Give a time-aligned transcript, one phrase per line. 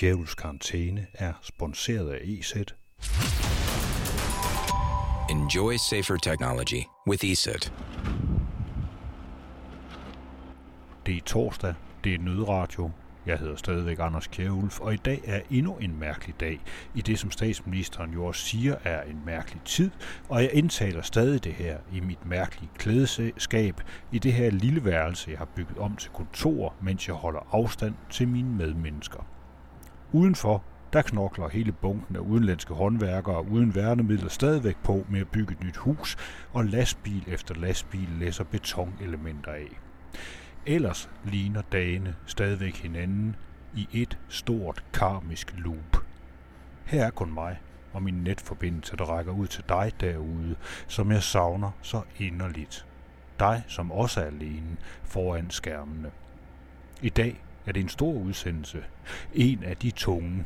[0.00, 2.54] Djævels Karantæne er sponsoreret af EZ.
[5.30, 7.72] Enjoy safer technology with ESET.
[11.06, 11.74] Det er torsdag,
[12.04, 12.90] det er nødradio.
[13.26, 16.60] Jeg hedder stadigvæk Anders Kjærulf, og i dag er endnu en mærkelig dag,
[16.94, 19.90] i det som statsministeren jo også siger er en mærkelig tid,
[20.28, 23.80] og jeg indtaler stadig det her i mit mærkelige klædeskab,
[24.12, 27.94] i det her lille værelse, jeg har bygget om til kontor, mens jeg holder afstand
[28.10, 29.26] til mine medmennesker.
[30.14, 35.52] Udenfor, der knokler hele bunken af udenlandske håndværkere uden værnemidler stadigvæk på med at bygge
[35.52, 36.16] et nyt hus,
[36.52, 39.80] og lastbil efter lastbil læser betonelementer af.
[40.66, 43.36] Ellers ligner dagene stadigvæk hinanden
[43.74, 46.04] i et stort karmisk loop.
[46.84, 47.60] Her er kun mig
[47.92, 50.56] og min netforbindelse, der rækker ud til dig derude,
[50.86, 52.86] som jeg savner så inderligt.
[53.38, 56.10] Dig, som også er alene foran skærmene.
[57.02, 58.84] I dag er det en stor udsendelse.
[59.34, 60.44] En af de tunge,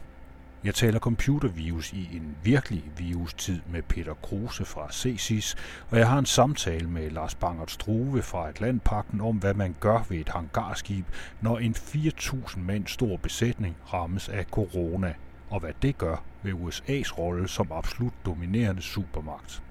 [0.65, 5.57] jeg taler computervirus i en virkelig virustid med Peter Kruse fra CSIS,
[5.91, 10.07] og jeg har en samtale med Lars Bangert Struve fra Atlantpakken om, hvad man gør
[10.09, 11.07] ved et hangarskib,
[11.41, 15.15] når en 4.000 mand stor besætning rammes af corona,
[15.51, 19.63] og hvad det gør ved USA's rolle som absolut dominerende supermagt.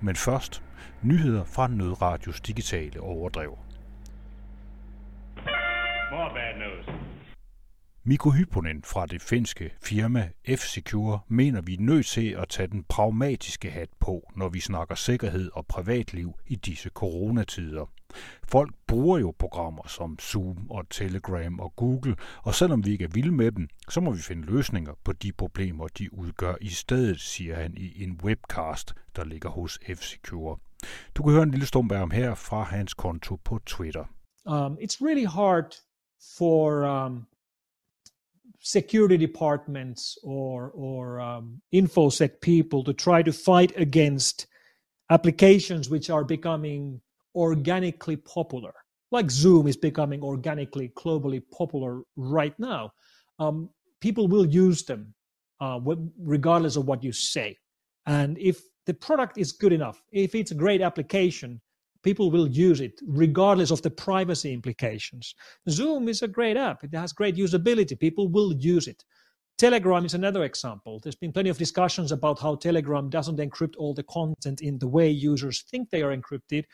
[0.00, 0.62] Men først
[1.02, 3.58] nyheder fra Nødradios digitale overdrev.
[6.10, 6.41] More.
[8.04, 12.84] Mikko Hyponen fra det finske firma F-Secure mener, vi er nødt til at tage den
[12.88, 17.86] pragmatiske hat på, når vi snakker sikkerhed og privatliv i disse coronatider.
[18.48, 23.08] Folk bruger jo programmer som Zoom og Telegram og Google, og selvom vi ikke er
[23.14, 27.20] vilde med dem, så må vi finde løsninger på de problemer, de udgør i stedet,
[27.20, 30.58] siger han i en webcast, der ligger hos F-Secure.
[31.14, 34.04] Du kan høre en lille stump af ham her fra hans konto på Twitter.
[34.46, 35.74] Um, it's really hard
[36.38, 37.26] for um,
[38.62, 44.46] security departments or or um, infosec people to try to fight against
[45.10, 47.00] applications which are becoming
[47.34, 48.72] organically popular.
[49.10, 52.92] Like zoom is becoming organically globally popular right now.
[53.38, 53.68] Um,
[54.00, 55.12] people will use them
[55.60, 55.80] uh,
[56.18, 57.58] regardless of what you say.
[58.06, 61.60] And if the product is good enough if it's a great application
[62.02, 65.34] people will use it regardless of the privacy implications.
[65.68, 69.04] Zoom is a great app, it has great usability, people will use it.
[69.58, 70.98] Telegram is another example.
[71.00, 74.88] There's been plenty of discussions about how Telegram doesn't encrypt all the content in the
[74.88, 76.64] way users think they are encrypted,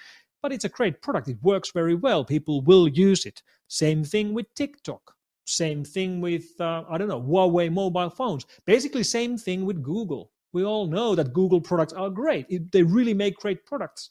[0.43, 1.29] but it's a great product.
[1.29, 2.25] It works very well.
[2.25, 3.43] People will use it.
[3.67, 5.15] Same thing with TikTok.
[5.45, 8.47] Same thing with, uh, I don't know, Huawei mobile phones.
[8.65, 10.31] Basically, same thing with Google.
[10.53, 12.47] We all know that Google products are great.
[12.49, 14.11] It, they really make great products.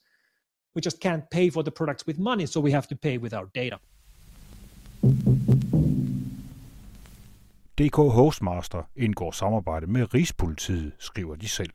[0.78, 3.34] We just can't pay for the products with money, so we have to pay with
[3.34, 3.78] our data.
[7.82, 11.70] DK Hostmaster indgår samarbejde med Rigspolitiet, skriver de selv.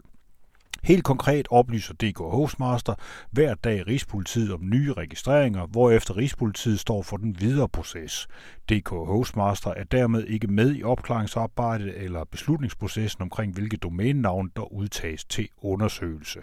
[0.83, 2.95] Helt konkret oplyser DK Hostmaster
[3.31, 8.29] hver dag Rigspolitiet om nye registreringer, hvorefter Rigspolitiet står for den videre proces.
[8.69, 15.25] DK Hostmaster er dermed ikke med i opklaringsarbejdet eller beslutningsprocessen omkring, hvilke domænenavn der udtages
[15.25, 16.41] til undersøgelse.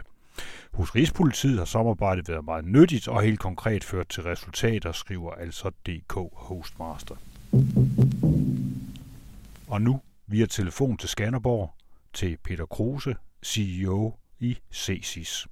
[0.73, 5.69] Hos Rigspolitiet har samarbejdet været meget nyttigt og helt konkret ført til resultater, skriver altså
[5.69, 7.15] DK Hostmaster.
[9.67, 11.73] Og nu via telefon til Skanderborg
[12.13, 15.47] til Peter Kruse, CEO i CESIS.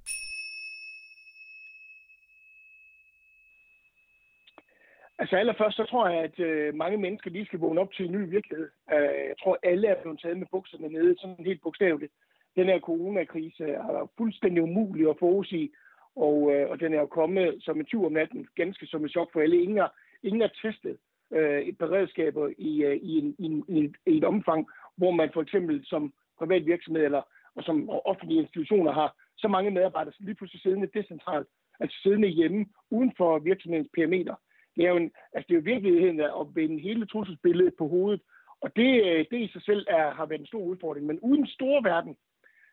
[5.20, 8.12] Altså allerførst, så tror jeg, at øh, mange mennesker lige skal vågne op til en
[8.12, 8.68] ny virkelighed.
[8.92, 12.12] Øh, jeg tror, alle er blevet taget med bukserne nede, sådan helt bogstaveligt
[12.58, 15.70] den her coronakrise er fuldstændig umulig at forudsige,
[16.16, 19.10] og, øh, og den er jo kommet som en tur om natten, ganske som et
[19.10, 19.62] chok for alle.
[19.62, 19.92] Ingen har,
[20.22, 20.96] ingen har testet
[21.32, 25.42] øh, et beredskaber i, øh, i, en, i, en, i, et, omfang, hvor man for
[25.42, 27.22] eksempel som privat virksomhed eller
[27.56, 31.48] og som offentlige institutioner har så mange medarbejdere lige pludselig siddende decentralt,
[31.80, 34.34] altså siddende hjemme uden for virksomhedens parameter.
[34.76, 38.20] Det er jo, en, altså det er jo virkeligheden at vende hele trusselsbilledet på hovedet,
[38.60, 41.06] og det, øh, det i sig selv er, har været en stor udfordring.
[41.06, 42.16] Men uden store verden,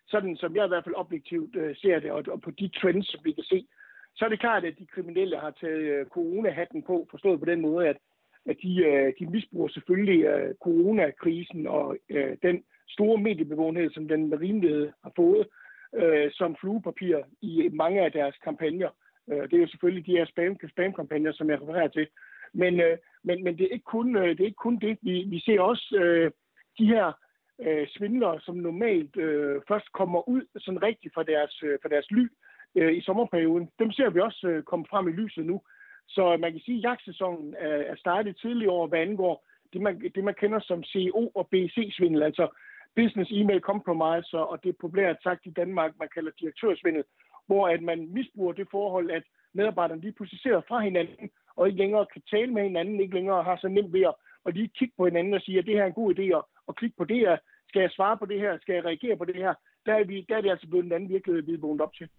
[0.08, 3.08] sådan som jeg i hvert fald objektivt øh, ser det, og, og på de trends,
[3.12, 3.68] som vi kan se,
[4.16, 7.62] så er det klart, at de kriminelle har taget øh, coronahatten på, forstået på den
[7.62, 7.98] måde, at,
[8.46, 14.30] at de, øh, de misbruger selvfølgelig øh, coronakrisen og øh, den store mediebevågenhed, som den
[14.30, 15.48] med rimelighed har fået,
[15.96, 18.90] øh, som fluepapir i mange af deres kampagner.
[19.30, 22.08] Øh, det er jo selvfølgelig de her spam, spam-kampagner, som jeg refererer til.
[22.54, 24.98] Men, øh, men, men det, er ikke kun, øh, det er ikke kun det.
[25.02, 26.32] Vi, vi ser også øh,
[26.80, 27.25] de her
[27.60, 32.12] øh, svindlere, som normalt øh, først kommer ud sådan rigtigt fra deres, øh, fra deres
[32.12, 32.28] ly
[32.76, 33.70] øh, i sommerperioden.
[33.80, 35.62] Dem ser vi også øh, komme frem i lyset nu.
[36.08, 40.12] Så man kan sige, at jagtsæsonen er, er startet tidligere år, hvad angår det, man,
[40.16, 42.48] det, man kender som CEO og BC-svindel, altså
[42.96, 47.04] Business Email Compromise, og det er populært sagt i Danmark, man kalder direktørsvindel,
[47.48, 49.24] hvor at man misbruger det forhold, at
[49.54, 53.44] medarbejderne lige pludselig sidder fra hinanden, og ikke længere kan tale med hinanden, ikke længere
[53.44, 54.16] har så nemt ved at,
[54.46, 56.48] at lige kigge på hinanden og sige, at det her er en god idé, og,
[56.68, 59.26] og klikke på det her, skal jeg svare på det her, skal jeg reagere på
[59.26, 59.54] det her,
[59.86, 61.94] der er, vi, der er det altså blevet en anden virkelighed, vi er vågnet op
[61.94, 62.10] til.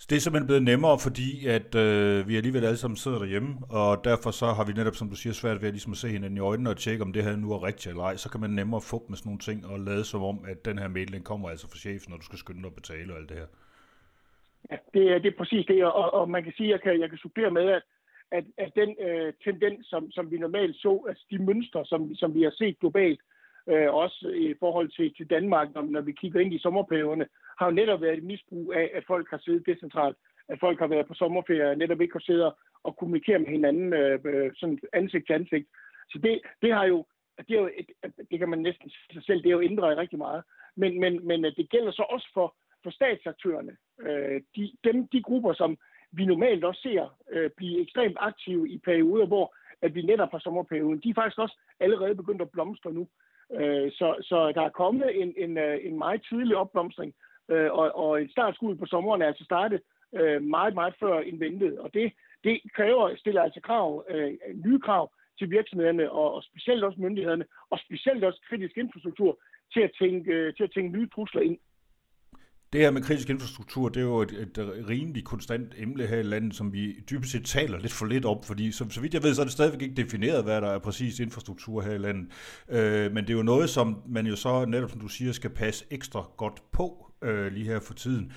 [0.00, 3.50] Så det er simpelthen blevet nemmere, fordi at øh, vi alligevel alle sammen sidder derhjemme,
[3.70, 6.08] og derfor så har vi netop, som du siger, svært ved at, ligesom at se
[6.08, 8.16] hinanden i øjnene og tjekke, om det her nu er rigtigt eller ej.
[8.16, 10.78] Så kan man nemmere få med sådan nogle ting og lade som om, at den
[10.78, 13.18] her mail den kommer altså fra chefen, når du skal skynde dig at betale og
[13.18, 13.46] alt det her.
[14.70, 17.00] Ja, det, er, det er præcis det, og, og man kan sige, at jeg kan,
[17.00, 17.82] jeg kan supplere med, at,
[18.32, 22.34] at, at den øh, tendens, som, som vi normalt så, altså de mønstre, som, som
[22.34, 23.20] vi har set globalt,
[23.68, 27.26] øh, også i forhold til, til Danmark, når, når vi kigger ind i sommerperioderne,
[27.58, 30.16] har jo netop været et misbrug af, at folk har siddet decentralt,
[30.48, 32.52] at folk har været på sommerferie, netop ikke har siddet
[32.84, 35.68] og kommunikere med hinanden øh, øh, sådan ansigt til ansigt.
[36.10, 37.06] Så det, det har jo,
[37.38, 37.86] det, er jo et,
[38.30, 40.42] det kan man næsten sig selv, det er jo ændret rigtig meget.
[40.76, 43.76] Men, men, men øh, det gælder så også for, for statsaktørerne.
[44.00, 45.78] Øh, de, dem, de grupper, som
[46.12, 50.38] vi normalt også ser øh, blive ekstremt aktive i perioder, hvor at vi netop har
[50.38, 53.08] sommerperioden, de er faktisk også allerede begyndt at blomstre nu.
[53.52, 57.14] Øh, så, så der er kommet en, en, øh, en meget tidlig opblomstring,
[57.48, 59.80] øh, og, og et startskud på sommeren er altså startet
[60.14, 61.78] øh, meget, meget før end ventet.
[61.78, 62.12] Og det,
[62.44, 64.32] det kræver, stiller altså krav, øh,
[64.64, 69.38] nye krav til virksomhederne, og, og specielt også myndighederne, og specielt også kritisk infrastruktur,
[69.72, 71.58] til at tænke, øh, til at tænke nye trusler ind.
[72.72, 76.22] Det her med kritisk infrastruktur, det er jo et, et rimelig konstant emne her i
[76.22, 79.22] landet, som vi dybest set taler lidt for lidt om, fordi som, så vidt jeg
[79.22, 82.26] ved, så er det stadigvæk ikke defineret, hvad der er præcis infrastruktur her i landet.
[82.68, 85.50] Øh, men det er jo noget, som man jo så netop, som du siger, skal
[85.50, 88.32] passe ekstra godt på øh, lige her for tiden.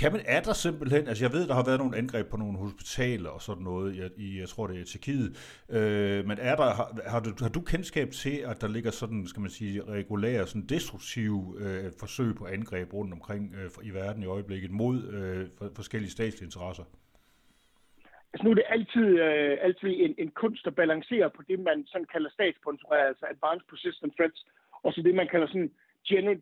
[0.00, 2.58] Kan man, er der simpelthen, altså jeg ved, der har været nogle angreb på nogle
[2.58, 5.28] hospitaler og sådan noget, i, i jeg tror det er i Tjekkiet,
[5.76, 9.26] øh, men er der, har, har, du, har du kendskab til, at der ligger sådan,
[9.26, 14.22] skal man sige, regulære, sådan destruktive øh, forsøg på angreb rundt omkring øh, i verden
[14.22, 16.84] i øjeblikket mod øh, for, forskellige statslige interesser?
[18.32, 21.86] Altså nu er det altid, øh, altid en, en kunst at balancere på det, man
[21.86, 24.46] sådan kalder statssponsoreret, altså advanced persistent threats,
[24.82, 25.70] og så det, man kalder sådan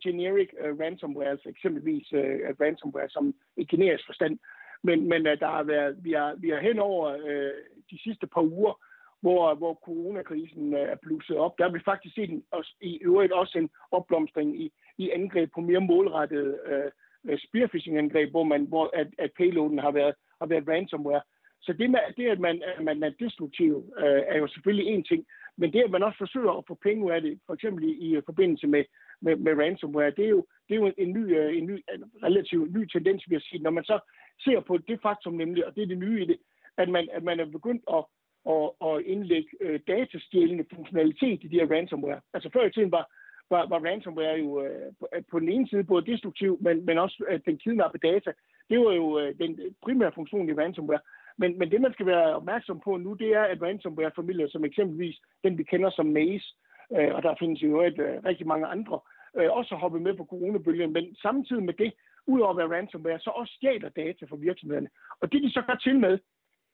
[0.04, 2.20] generic uh, ransomware, eksempelvis uh,
[2.60, 4.38] ransomware som i generisk forstand.
[4.82, 7.52] Men, men uh, der har været, vi har, vi har hen over uh,
[7.90, 8.80] de sidste par uger,
[9.20, 12.98] hvor, hvor coronakrisen uh, er blusset op, der har vi faktisk set en, også, i
[13.02, 18.64] øvrigt også en opblomstring i, i angreb på mere målrettede uh, uh, spearfishing-angreb, hvor, man,
[18.64, 21.22] hvor at, at payloaden har været, har været ransomware.
[21.60, 25.04] Så det, med, det at, man, at man er destruktiv, uh, er jo selvfølgelig en
[25.04, 25.26] ting,
[25.56, 27.90] men det, at man også forsøger at få penge ud af det, for eksempel i,
[27.90, 28.84] i forbindelse med
[29.22, 32.04] med, med ransomware, det er jo, det er jo en, ny, øh, en, ny, en
[32.22, 33.62] relativt ny tendens, vi har set.
[33.62, 33.98] Når man så
[34.44, 36.38] ser på det faktum nemlig, og det er det nye i det,
[36.76, 38.04] at man, at man er begyndt at,
[38.54, 42.20] at, at indlægge øh, datastjælende funktionalitet i de her ransomware.
[42.34, 43.04] Altså før i tiden var,
[43.50, 46.98] var, var ransomware jo øh, på, øh, på den ene side både destruktiv, men, men
[46.98, 48.32] også at den kidnappe data.
[48.70, 51.00] Det var jo øh, den primære funktion i ransomware.
[51.38, 55.16] Men, men det, man skal være opmærksom på nu, det er, at ransomware-familier, som eksempelvis
[55.44, 56.54] den, vi kender som Maze,
[56.96, 59.00] øh, og der findes jo et, øh, rigtig mange andre,
[59.36, 61.92] øh, også hoppet med på coronabølgen, men samtidig med det,
[62.26, 64.88] udover at være ransomware, så også stjæler data fra virksomhederne.
[65.20, 66.18] Og det de så gør til med,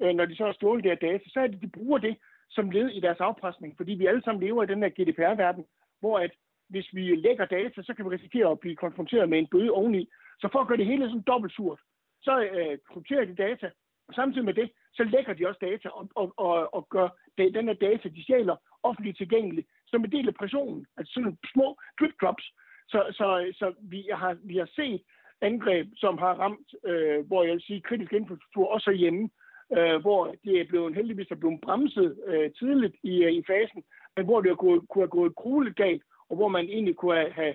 [0.02, 2.16] øh, når de så har stjålet det her data, så er det, de bruger det
[2.50, 5.64] som led i deres afpresning, fordi vi alle sammen lever i den her GDPR-verden,
[6.00, 6.30] hvor at
[6.68, 10.08] hvis vi lægger data, så kan vi risikere at blive konfronteret med en bøde oveni.
[10.40, 11.80] Så for at gøre det hele sådan dobbelt surt,
[12.22, 13.70] så øh, krypterer de data,
[14.08, 17.68] og samtidig med det, så lægger de også data og, og, og, og gør den
[17.68, 20.86] her data, de stjæler, offentligt tilgængelig som en del af pressionen.
[20.96, 22.44] Altså sådan små drip drops.
[22.88, 25.02] Så, så, så vi, har, vi har set
[25.40, 29.28] angreb, som har ramt, øh, hvor jeg vil sige, kritisk infrastruktur også hjemme,
[29.76, 33.82] øh, hvor det er blevet heldigvis er blevet bremset øh, tidligt i, øh, i fasen,
[34.16, 37.54] men hvor det gået, kunne have gået grueligt galt, og hvor man egentlig kunne have,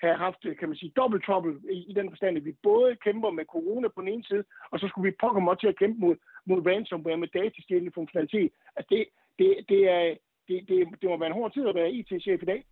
[0.00, 3.30] have haft, kan man sige, double trouble i, i den forstand, at vi både kæmper
[3.30, 6.00] med corona på den ene side, og så skulle vi pokker mig til at kæmpe
[6.00, 8.52] mod, mod ransomware med datastjælende funktionalitet.
[8.76, 9.06] Altså det,
[9.38, 10.14] det, det, er,
[10.48, 12.64] det, det, det må være en hård tid at være IT-chef i dag.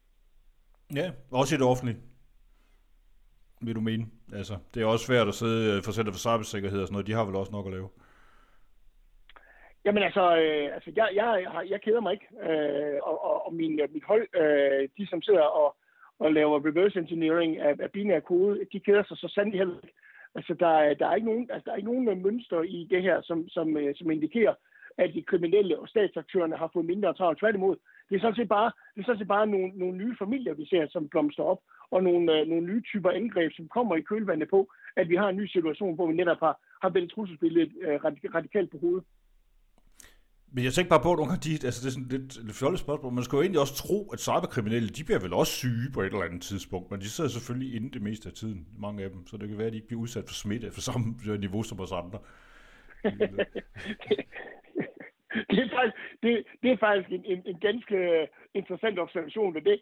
[0.94, 1.98] Ja, også i det offentlige
[3.62, 4.04] vil du mene?
[4.32, 7.06] Altså, det er også svært at sidde øh, for Center for Cybersikkerhed og sådan noget.
[7.06, 7.88] De har vel også nok at lave.
[9.84, 12.28] Jamen altså, øh, altså jeg, jeg, jeg keder mig ikke.
[12.48, 15.76] Øh, og, og, og min, mit hold, øh, de som sidder og,
[16.18, 19.96] og laver reverse engineering af, af binær kode, de keder sig så sandelig heller ikke.
[20.34, 23.22] Altså, der, der, er ikke nogen, altså, der er ikke nogen mønster i det her,
[23.22, 24.54] som, som, øh, som indikerer,
[24.98, 27.38] at de kriminelle og statsaktørerne har fået mindre travlt.
[27.38, 27.76] Tværtimod,
[28.08, 30.66] det er sådan set bare, det er sådan set bare nogle, nogle nye familier, vi
[30.66, 34.48] ser, som blomster op, og nogle, øh, nogle nye typer angreb, som kommer i kølvandet
[34.50, 34.60] på,
[34.96, 38.70] at vi har en ny situation, hvor vi netop har, har vendt trusselsbilledet øh, radikalt
[38.70, 39.04] på hovedet.
[40.54, 42.56] Men jeg tænker bare på, at nogle gange, de, altså det er sådan lidt, lidt
[42.56, 45.90] fjollet spørgsmål, man skal jo egentlig også tro, at cyberkriminelle, de bliver vel også syge
[45.94, 49.04] på et eller andet tidspunkt, men de sidder selvfølgelig inde det meste af tiden, mange
[49.04, 51.06] af dem, så det kan være, at de ikke bliver udsat for smitte for samme
[51.46, 52.18] niveau som os andre
[55.50, 59.80] det, er faktisk, det, det er faktisk en, en, en ganske interessant observation ved det.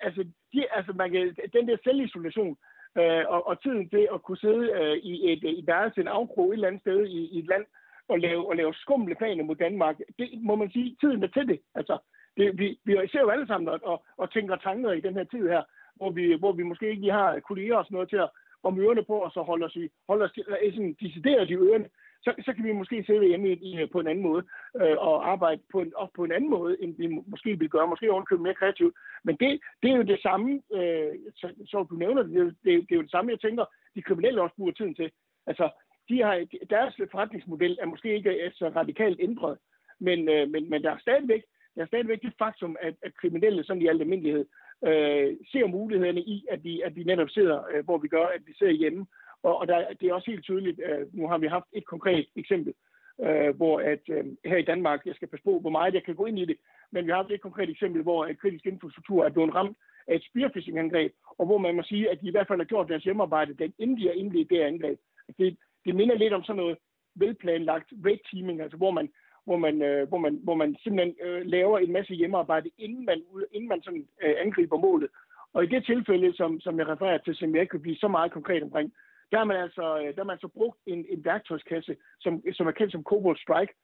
[0.00, 2.56] Altså, de, altså man kan, den der selvisolation,
[2.98, 6.48] øh, og, og tiden til at kunne sidde øh, i et, i deres en afkrog
[6.48, 7.64] et eller andet sted i, i et land,
[8.08, 11.48] og lave, og lave skumle planer mod Danmark, det må man sige, tiden er til
[11.48, 11.60] det.
[11.74, 11.98] Altså,
[12.36, 15.48] det, vi, vi ser jo alle sammen og, og tænker tanker i den her tid
[15.48, 15.62] her,
[15.96, 18.30] hvor vi, hvor vi måske ikke lige har kolleger og sådan noget til at
[18.62, 20.32] om ørerne på, og så holde os, i, holde os
[20.74, 21.88] sådan, decideret i ørerne,
[22.26, 24.42] så, så kan vi måske sidde hjemme i, på en anden måde
[24.80, 27.88] øh, og arbejde på en, op på en anden måde, end vi måske vil gøre,
[27.88, 28.94] måske ovenkøbe mere kreativt.
[29.24, 32.72] Men det, det er jo det samme, øh, så, så du nævner det, det, det,
[32.86, 33.64] det er jo det samme, jeg tænker,
[33.94, 35.10] de kriminelle også bruger tiden til.
[35.46, 35.70] Altså,
[36.08, 39.58] de har, deres forretningsmodel er måske ikke så radikalt ændret,
[39.98, 41.42] men, øh, men, men der er stadigvæk,
[41.74, 44.46] der er stadigvæk det faktum, at, at kriminelle sådan i al almindelighed
[44.84, 48.42] øh, ser mulighederne i, at vi, at vi netop sidder, øh, hvor vi gør, at
[48.46, 49.06] vi sidder hjemme.
[49.42, 52.26] Og, og der, det er også helt tydeligt, øh, nu har vi haft et konkret
[52.36, 52.74] eksempel,
[53.20, 56.14] øh, hvor at øh, her i Danmark, jeg skal passe på, hvor meget jeg kan
[56.14, 56.56] gå ind i det,
[56.92, 59.76] men vi har haft et konkret eksempel, hvor et kritisk infrastruktur er blevet ramt
[60.06, 62.88] af et spearfishing-angreb, og hvor man må sige, at de i hvert fald har gjort
[62.88, 64.98] deres hjemmearbejde, inden de har indledt det angreb.
[65.28, 66.78] Altså, det, det minder lidt om sådan noget
[67.14, 69.08] velplanlagt red teaming, altså hvor man,
[69.44, 73.22] hvor man, øh, hvor man, hvor man simpelthen øh, laver en masse hjemmearbejde, inden man,
[73.52, 75.10] inden man sådan, øh, angriber målet.
[75.52, 78.08] Og i det tilfælde, som, som jeg refererer til, som jeg ikke kan blive så
[78.08, 78.92] meget konkret omkring,
[79.30, 82.66] der har man altså, øh, der har man altså brugt en, en værktøjskasse, som, som
[82.66, 83.74] er kendt som Cobalt Strike,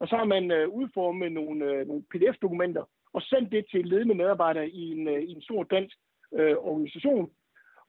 [0.00, 4.14] og så har man øh, udformet nogle, øh, nogle PDF-dokumenter og sendt det til ledende
[4.14, 5.96] medarbejdere i en, øh, i en stor dansk
[6.34, 7.30] øh, organisation,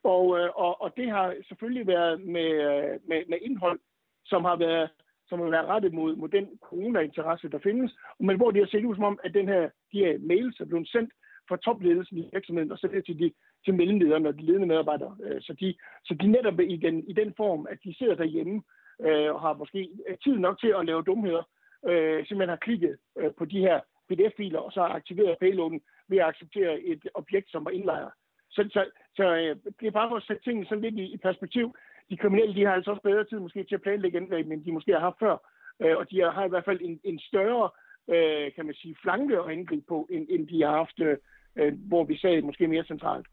[0.04, 3.80] og, øh, og, og det har selvfølgelig været med, øh, med, med indhold,
[4.26, 4.90] som har været
[5.32, 8.86] som har været rettet mod, mod den corona-interesse, der findes, men hvor det har set
[8.86, 11.14] ud som om, at den her, de her mails er blevet sendt
[11.48, 13.32] fra topledelsen i virksomheden, og så det til, de,
[13.66, 15.18] til mellemlederne og de ledende medarbejdere.
[15.24, 18.62] Øh, så de, så de netop i den, i den form, at de sidder derhjemme
[19.02, 21.44] øh, og har måske øh, tid nok til at lave dumheder,
[21.90, 23.80] øh, simpelthen har klikket øh, på de her
[24.10, 28.12] PDF-filer, og så har aktiveret payloaden ved at acceptere et objekt, som var indlejret.
[28.50, 31.18] Så, så, så øh, det er bare for at sætte tingene sådan lidt i, i
[31.18, 31.76] perspektiv.
[32.10, 34.72] De kriminelle de har altså også bedre tid måske til at planlægge angreb, end de
[34.72, 35.36] måske har haft før.
[35.82, 37.70] Øh, og de har i hvert fald en, en større
[38.10, 41.18] øh, kan man sige, flanke at angribe på, end, end de har haft, øh,
[41.56, 43.28] øh hvor vi sagde måske mere centralt.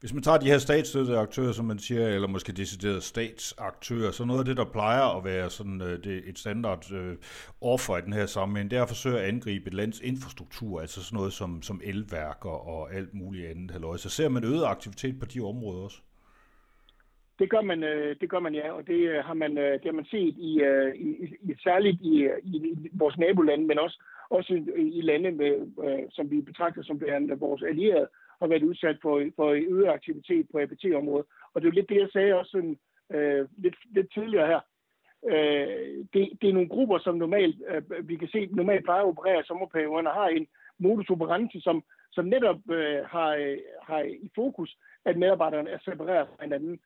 [0.00, 4.24] Hvis man tager de her statsstøttede aktører, som man siger, eller måske deciderede statsaktører, så
[4.24, 7.16] noget af det, der plejer at være sådan, øh, det, et standard øh,
[7.60, 11.04] offer i den her sammenhæng, det er at forsøge at angribe et lands infrastruktur, altså
[11.04, 13.70] sådan noget som, som elværker og alt muligt andet.
[13.70, 13.96] Halløj.
[13.96, 16.00] Så ser man øget aktivitet på de områder også?
[17.42, 19.84] Det gør man, øh, det gør man ja, og det øh, har man, øh, det
[19.84, 23.98] har man set i, øh, i, i særligt i, i, vores nabolande, men også,
[24.30, 25.52] også i, i lande, med,
[26.10, 27.00] som vi betragter som
[27.38, 28.08] vores allierede,
[28.40, 31.26] har været udsat for, for øget aktivitet på APT-området.
[31.54, 32.78] Og det er jo lidt det, jeg sagde også sådan,
[33.12, 34.60] øh, lidt, lidt tidligere her.
[35.32, 39.08] Øh, det, det er nogle grupper, som normalt, øh, vi kan se, normalt plejer at
[39.08, 40.46] operere i sommerperioden og har en
[40.78, 46.44] modus operandi, som, som netop øh, har, har i fokus, at medarbejderne er separeret fra
[46.44, 46.80] hinanden.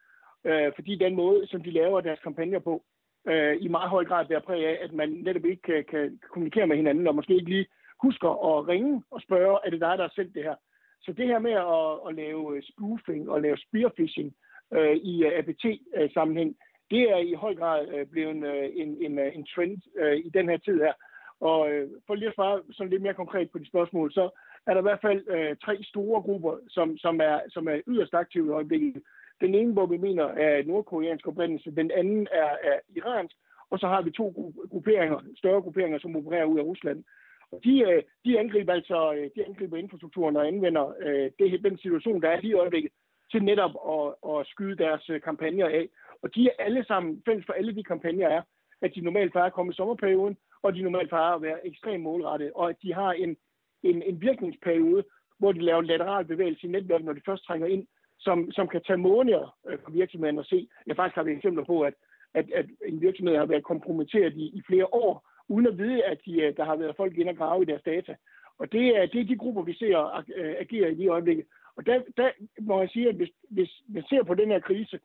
[0.46, 2.82] Øh, fordi den måde, som de laver deres kampagner på,
[3.28, 6.66] øh, i meget høj grad bærer præg af, at man netop ikke kan, kan kommunikere
[6.66, 7.66] med hinanden, og måske ikke lige
[8.02, 10.54] husker at ringe og spørge, er det dig, der har sendt det her?
[11.02, 14.34] Så det her med at, at lave øh, spoofing og lave spearfishing
[14.72, 16.56] øh, i øh, APT-sammenhæng, øh,
[16.90, 18.44] det er i høj grad øh, blevet en,
[18.82, 20.92] en, en, en trend øh, i den her tid her.
[21.40, 24.30] Og øh, for lige at svare sådan lidt mere konkret på de spørgsmål, så
[24.66, 28.14] er der i hvert fald øh, tre store grupper, som, som, er, som er yderst
[28.14, 29.02] aktive i øjeblikket.
[29.40, 33.36] Den ene, hvor vi mener, er nordkoreansk oprindelse, den anden er, er iransk,
[33.70, 37.04] og så har vi to grupperinger, større grupperinger, som opererer ud af Rusland.
[37.52, 41.78] Og de, øh, de angriber altså øh, de angriber infrastrukturen og anvender øh, det, den
[41.78, 42.92] situation, der er lige i øjeblikket,
[43.30, 45.88] til netop at, at skyde deres kampagner af.
[46.22, 48.42] Og de er alle sammen, fælles for alle de kampagner er,
[48.82, 52.02] at de normalt plejer at komme i sommerperioden, og de normalt plejer at være ekstremt
[52.02, 53.36] målrettet, og at de har en,
[53.82, 55.04] en, en virkningsperiode,
[55.38, 57.86] hvor de laver lateral bevægelse i netværket, når de først trænger ind,
[58.18, 60.68] som, som kan tage måneder øh, for virksomheden at se.
[60.86, 61.94] Jeg faktisk har vi eksempler på, at,
[62.34, 66.18] at, at en virksomhed har været kompromitteret i, i flere år, uden at vide, at
[66.26, 68.14] de, øh, der har været folk ind og grave i deres data.
[68.58, 71.44] Og det er, det er de grupper, vi ser øh, agere i de øjeblikke.
[71.76, 72.30] Og der, der
[72.60, 75.00] må jeg sige, at hvis, hvis man ser på den her krise,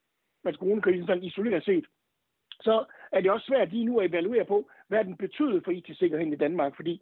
[0.45, 1.85] altså coronakrisen sådan isoleret set,
[2.61, 6.33] så er det også svært lige nu at evaluere på, hvad den betyder for IT-sikkerheden
[6.33, 7.01] i Danmark, fordi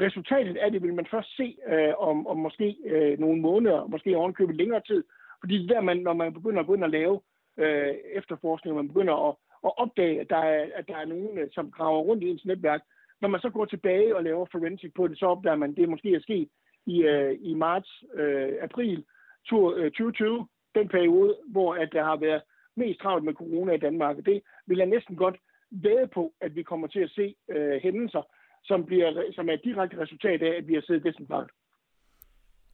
[0.00, 4.16] resultatet af det vil man først se øh, om, om måske øh, nogle måneder, måske
[4.16, 5.04] ovenkøbet længere tid,
[5.40, 7.20] fordi det der, man, når man begynder at gå ind og lave
[7.56, 11.48] øh, efterforskning, man begynder at, at opdage, at der, er, at der er nogen, øh,
[11.52, 12.82] som graver rundt i ens netværk,
[13.20, 15.88] Når man så går tilbage og laver forensic på det, så opdager man, at det
[15.88, 16.48] måske er sket
[16.86, 19.04] i, øh, i marts, øh, april
[19.48, 20.44] 2020, øh,
[20.74, 22.42] den periode, hvor at der har været
[22.76, 24.16] mest travlt med corona i Danmark.
[24.16, 25.36] Det vil jeg næsten godt
[25.70, 28.22] væde på, at vi kommer til at se øh, hændelser,
[28.64, 31.50] som, bliver, som er et direkte resultat af, at vi har siddet decentralt.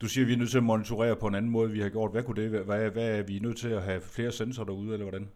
[0.00, 1.88] Du siger, at vi er nødt til at monitorere på en anden måde, vi har
[1.88, 2.12] gjort.
[2.12, 2.64] Hvad kunne det være?
[2.64, 5.28] Hvad, hvad er vi nødt til at have flere sensorer derude, eller hvordan?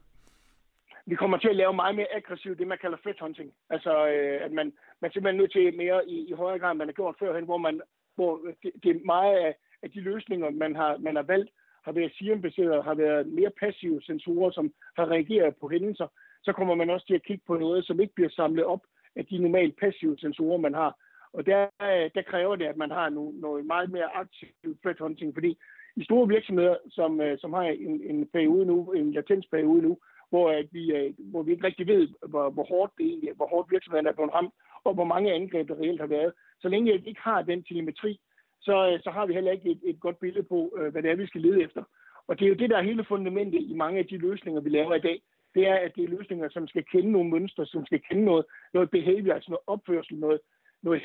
[1.07, 3.53] Vi kommer til at lave meget mere aggressivt, det man kalder threat hunting.
[3.71, 6.89] Altså, øh, at man, man er nødt til mere i, i højere grad, end man
[6.89, 7.81] har gjort førhen, hvor, man,
[8.15, 11.51] hvor det, det er meget af, af de løsninger, man har, man har valgt,
[11.85, 16.09] har været sirenbaseret, har været mere passive sensorer, som har reageret på hændelser,
[16.43, 18.81] så kommer man også til at kigge på noget, som ikke bliver samlet op
[19.17, 20.97] af de normalt passive sensorer, man har.
[21.33, 24.99] Og der, øh, der kræver det, at man har noget, noget meget mere aktivt threat
[24.99, 25.59] hunting, fordi
[25.97, 29.99] i store virksomheder, som, øh, som har en, en periode nu, en latensperiode nu,
[30.31, 33.71] hvor, at vi, hvor vi ikke rigtig ved, hvor, hvor hårdt det egentlig, hvor hårdt
[33.71, 36.33] virksomheden er blevet ramt, og hvor mange angreb der reelt har været.
[36.61, 38.21] Så længe vi ikke har den telemetri,
[38.61, 41.27] så, så har vi heller ikke et, et godt billede på, hvad det er, vi
[41.27, 41.83] skal lede efter.
[42.27, 44.69] Og det er jo det, der er hele fundamentet i mange af de løsninger, vi
[44.69, 45.23] laver i dag
[45.55, 48.45] det er, at det er løsninger, som skal kende nogle mønstre, som skal kende noget,
[48.75, 50.41] noget behavior, altså noget opførsel, noget,
[50.83, 51.03] noget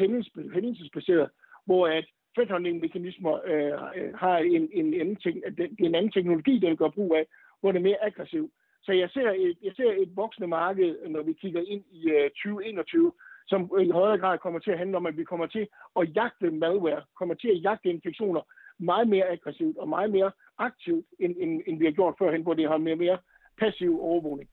[0.54, 1.30] hændelsesbaseret,
[1.66, 2.06] hvor at
[2.36, 6.78] threat-hunting-mekanismer øh, øh, har en, en, anden ting, at det, er en anden teknologi, den
[6.78, 7.26] gør brug af,
[7.60, 8.52] hvor det er mere aggressiv.
[8.84, 12.30] Så jeg ser, et, jeg ser et voksende marked, når vi kigger ind i øh,
[12.30, 13.12] 2021,
[13.48, 15.68] som i højere grad kommer til at handle om, at vi kommer til
[16.00, 18.42] at jagte malware, kommer til at jagte infektioner
[18.80, 22.54] meget mere aggressivt og meget mere aktivt, end, end, end vi har gjort førhen, hvor
[22.54, 23.18] det har mere, mere
[23.60, 24.50] passiv overvågning.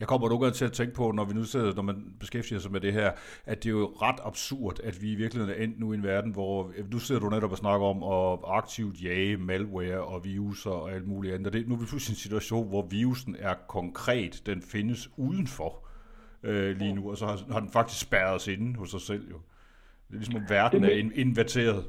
[0.00, 2.72] Jeg kommer nogle til at tænke på, når vi nu sidder, når man beskæftiger sig
[2.72, 3.12] med det her,
[3.46, 6.02] at det er jo ret absurd, at vi i virkeligheden er endt nu i en
[6.02, 10.70] verden, hvor nu sidder du netop og snakker om at aktivt jage malware og viruser
[10.70, 11.52] og alt muligt andet.
[11.52, 15.86] det, nu er vi pludselig en situation, hvor virusen er konkret, den findes udenfor
[16.42, 19.30] øh, lige nu, og så har, har den faktisk spærret sig inde hos sig selv
[19.30, 19.36] jo.
[20.08, 21.84] Det er ligesom, at verden er inverteret.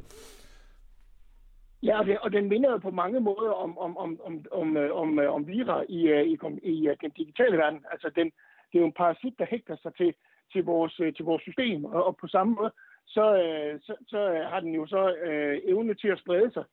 [1.84, 4.77] Ja, og, det, og den minder jo på mange måder om, om, om, om, om,
[4.77, 7.85] øh, om, øh, om vira i, øh, i, i, i den digitale verden.
[7.92, 8.25] Altså, den,
[8.72, 10.13] det er jo en parasit, der hægter sig til,
[10.51, 12.72] til, vores, til vores system, og, og på samme måde,
[13.05, 13.25] så,
[13.81, 16.63] så, så har den jo så øh, evne til at sprede sig,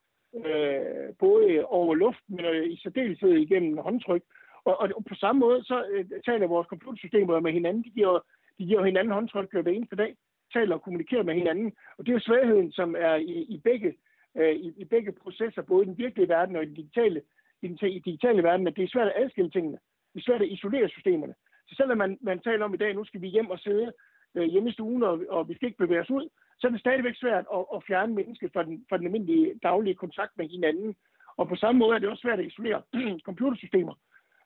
[0.47, 4.23] øh, både over luft, men i særdeleshed igennem håndtryk.
[4.65, 7.83] Og, og på samme måde, så øh, taler vores computersystemer med hinanden.
[7.83, 8.19] De giver,
[8.59, 10.15] de giver hinanden håndtryk hver eneste dag,
[10.53, 11.73] taler og kommunikerer med hinanden.
[11.99, 13.95] Og det er jo svagheden, som er i, i begge
[14.37, 17.23] øh, i, i begge processer, både i den virkelige verden og i den digitale,
[17.63, 19.79] i den i digitale verden, at det er svært at adskille tingene.
[20.13, 21.35] Det er svært at isolere systemerne.
[21.69, 23.93] Så selvom man, man taler om i dag, nu skal vi hjem og sidde
[24.35, 26.81] øh, hjemme i stuen, og, og vi skal ikke bevæge os ud, så er det
[26.81, 30.97] stadigvæk svært at, at fjerne mennesket fra den, fra den almindelige daglige kontakt med hinanden.
[31.37, 32.83] Og på samme måde er det også svært at isolere
[33.29, 33.95] computersystemer.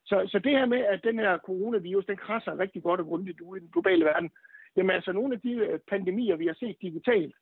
[0.07, 3.41] Så, så det her med, at den her coronavirus, den krasser rigtig godt og grundigt
[3.41, 4.31] ude i den globale verden,
[4.77, 7.35] jamen altså nogle af de øh, pandemier, vi har set digitalt,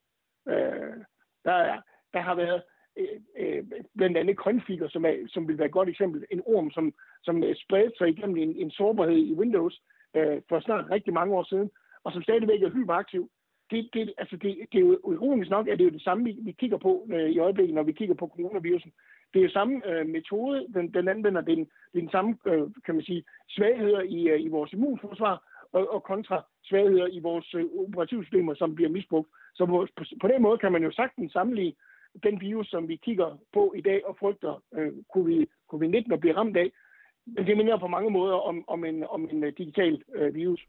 [0.48, 0.96] øh,
[1.44, 1.80] der, er,
[2.16, 2.62] der har været
[3.00, 3.64] øh, øh,
[3.98, 6.24] blandt andet grønfiler, som, er, som vil være et godt eksempel.
[6.30, 9.74] En orm, som, som øh, spredte sig igennem en, en sårbarhed i Windows
[10.16, 11.70] øh, for snart rigtig mange år siden,
[12.04, 13.30] og som stadigvæk er hyperaktiv.
[13.70, 16.24] Det, det, altså det, det er jo ironisk nok, at det er jo det samme,
[16.24, 18.92] vi, vi kigger på øh, i øjeblikket, når vi kigger på coronavirusen.
[19.34, 23.04] Det er jo samme øh, metode, den, den anvender den, den samme, øh, kan man
[23.04, 25.36] sige, svagheder i, øh, i vores immunforsvar,
[25.72, 29.28] og, og kontra svagheder i vores øh, operativsystemer, som bliver misbrugt.
[29.54, 31.76] Så på, på, på den måde kan man jo sagtens sammenligne
[32.22, 34.92] den virus, som vi kigger på i dag og frygter øh,
[35.72, 36.70] COVID-19 at blive ramt af.
[37.26, 40.60] Men det minder på mange måder om, om, en, om en øh, digital øh, virus.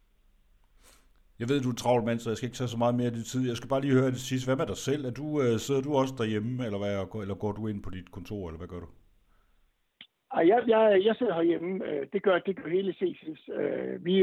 [1.40, 3.14] Jeg ved, du er travlt mand, så jeg skal ikke tage så meget mere af
[3.14, 3.48] dit tid.
[3.48, 4.48] Jeg skal bare lige høre det sidste.
[4.48, 5.06] Hvad med dig selv?
[5.06, 8.12] Er du, øh, sidder du også derhjemme, eller, hvad, eller går du ind på dit
[8.12, 8.90] kontor, eller hvad gør du?
[10.34, 11.86] Ej, jeg, jeg, jeg sidder herhjemme.
[11.86, 13.50] Øh, det gør, det gør hele CSIS.
[13.60, 14.14] Øh, vi,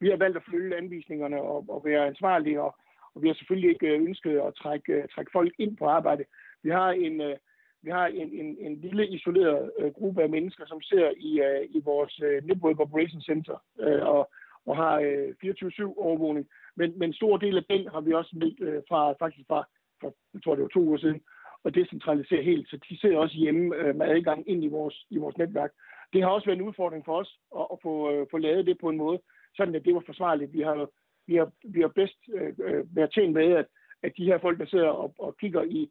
[0.00, 2.76] vi har valgt at følge anvisningerne og, og være ansvarlige, og,
[3.14, 6.24] og vi har selvfølgelig ikke ønsket at trække, trække folk ind på arbejde.
[6.62, 7.36] Vi har en, øh,
[7.82, 11.68] vi har en, en, en lille isoleret øh, gruppe af mennesker, som ser i, øh,
[11.70, 14.30] i vores øh, Network Operation Center øh, og,
[14.66, 16.48] og har øh, 24-7 overvågning.
[16.76, 19.64] Men, men en stor del af den har vi også meldt øh, fra, faktisk fra,
[20.00, 21.20] fra, jeg tror det var to uger siden,
[21.64, 22.68] og decentralisere helt.
[22.68, 25.72] Så de sidder også hjemme øh, med adgang ind i vores, i vores netværk.
[26.12, 28.78] Det har også været en udfordring for os at, at få, øh, få lavet det
[28.80, 29.20] på en måde,
[29.56, 30.52] sådan at det var forsvarligt.
[30.52, 30.88] Vi har,
[31.26, 33.66] vi har, vi har bedst øh, øh været tjent med, at,
[34.02, 35.90] at de her folk, der sidder og, og kigger i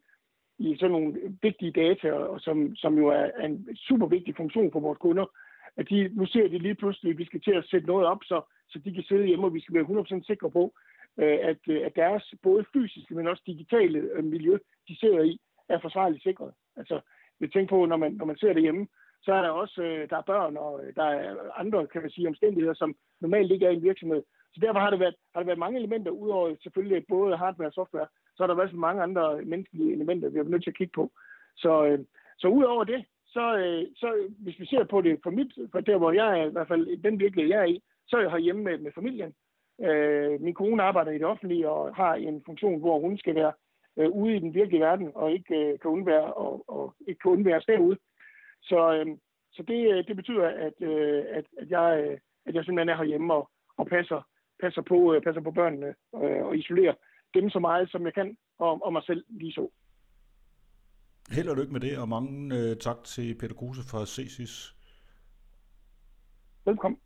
[0.62, 4.80] i sådan nogle vigtige data, og som, som jo er, en super vigtig funktion for
[4.80, 5.26] vores kunder,
[5.76, 8.18] at de, nu ser de lige pludselig, at vi skal til at sætte noget op,
[8.24, 10.74] så, så de kan sidde hjemme, og vi skal være 100% sikre på,
[11.20, 15.40] øh, at, øh, at deres både fysiske, men også digitale øh, miljø, de sidder i,
[15.68, 16.52] er forsvarligt sikret.
[16.76, 17.00] Altså,
[17.40, 18.86] vi tænker på, når man, når man ser det hjemme,
[19.24, 22.74] så er der også der er børn, og der er andre, kan man sige, omstændigheder,
[22.74, 24.22] som normalt ikke er i en virksomhed,
[24.54, 27.72] Så derfor har det været, har det været mange elementer, udover selvfølgelig både hardware og
[27.72, 30.92] software, så er der også mange andre menneskelige elementer, vi har nødt til at kigge
[30.94, 31.10] på.
[31.56, 31.98] Så, øh,
[32.38, 35.98] så udover det, så, øh, så hvis vi ser på det for mit, for der
[35.98, 38.62] hvor jeg er, i hvert fald den virkelighed, jeg er i, så er jeg hjemme
[38.62, 39.34] med, med familien.
[39.80, 43.52] Øh, min kone arbejder i det offentlige og har en funktion, hvor hun skal være
[43.96, 47.30] øh, ude i den virkelige verden og ikke øh, kan undvære og, og ikke kan
[47.30, 47.98] undvære derude.
[48.62, 49.06] Så, øh,
[49.52, 52.96] så det, øh, det betyder, at, øh, at, at, jeg, øh, at jeg simpelthen er
[52.96, 54.20] herhjemme og, og passer,
[54.60, 56.94] passer, på, øh, passer på børnene øh, og isolerer
[57.34, 59.68] dem så meget, som jeg kan, og, og mig selv lige så.
[61.30, 64.76] Held og lykke med det, og mange øh, tak til Peter Kruse fra CSIS.
[66.64, 67.00] Velkommen.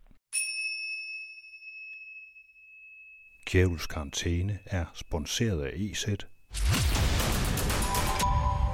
[3.45, 6.07] Kjævels karantæne er sponsoreret af EZ.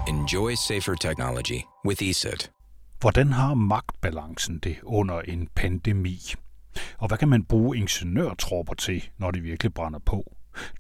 [0.08, 2.52] Enjoy safer technology with ESET.
[3.02, 6.18] Hvordan har magtbalancen det under en pandemi?
[6.98, 10.33] Og hvad kan man bruge ingeniørtropper til, når det virkelig brænder på?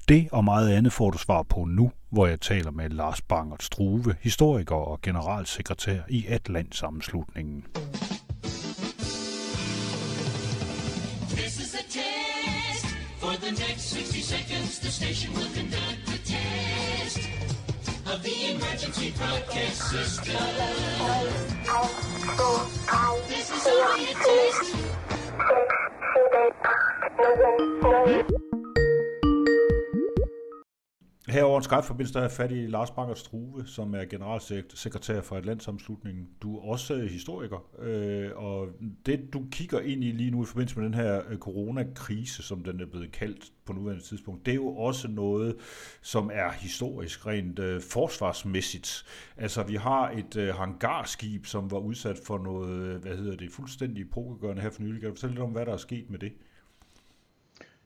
[0.09, 3.63] Det og meget andet får du svar på nu, hvor jeg taler med Lars Bangert
[3.63, 7.65] Struve, historiker og generalsekretær i Atlantsammenslutningen.
[11.29, 12.85] This is a test.
[13.19, 17.19] For the next 60 seconds, the station will conduct a test
[18.13, 20.35] of the emergency broadcast system.
[23.27, 24.73] This is only a test.
[31.27, 36.27] Herover en Skype-forbindelse, der er fat i Lars Banger Struve, som er generalsekretær for Atlantsamslutningen.
[36.41, 38.67] Du er også øh, historiker, øh, og
[39.05, 42.63] det du kigger ind i lige nu i forbindelse med den her øh, coronakrise, som
[42.63, 45.55] den er blevet kaldt på nuværende tidspunkt, det er jo også noget,
[46.01, 49.05] som er historisk rent øh, forsvarsmæssigt.
[49.37, 53.51] Altså vi har et øh, hangarskib, som var udsat for noget, øh, hvad hedder det,
[53.51, 55.01] fuldstændig pokegørende her for nylig.
[55.01, 56.33] Kan du fortælle lidt om, hvad der er sket med det?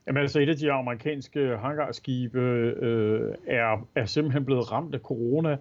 [0.08, 5.58] Jamen altså et af de amerikanske hangarskibe øh, er, er simpelthen blevet ramt af corona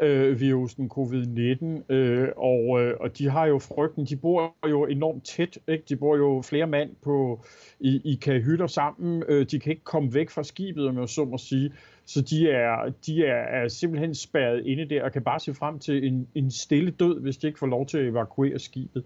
[0.00, 5.24] øh, virusen covid-19 øh, og, øh, og de har jo frygten, de bor jo enormt
[5.24, 5.84] tæt, ikke?
[5.88, 7.44] de bor jo flere mand på,
[7.80, 11.24] i, i kahytter sammen, øh, de kan ikke komme væk fra skibet, om jeg så
[11.24, 11.72] må sige,
[12.04, 15.78] så de er, de er, er simpelthen spærret inde der og kan bare se frem
[15.78, 19.04] til en, en stille død, hvis de ikke får lov til at evakuere skibet.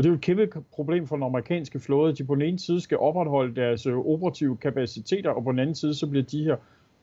[0.00, 2.42] Og det er jo et kæmpe problem for den amerikanske flåde, at de på den
[2.42, 6.24] ene side skal opretholde deres øh, operative kapaciteter, og på den anden side så bliver
[6.24, 6.56] de her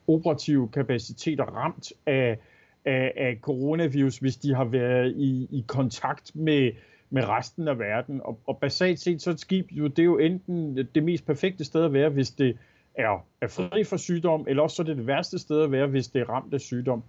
[0.08, 2.38] operative kapaciteter ramt af,
[2.86, 6.72] af, af coronavirus, hvis de har været i, i kontakt med,
[7.10, 8.22] med resten af verden.
[8.24, 11.26] Og, og basalt set, så er et skib jo, det er jo enten det mest
[11.26, 12.58] perfekte sted at være, hvis det
[12.96, 15.88] er, er fri for sygdom, eller også så er det det værste sted at være,
[15.88, 17.04] hvis det er ramt af sygdom.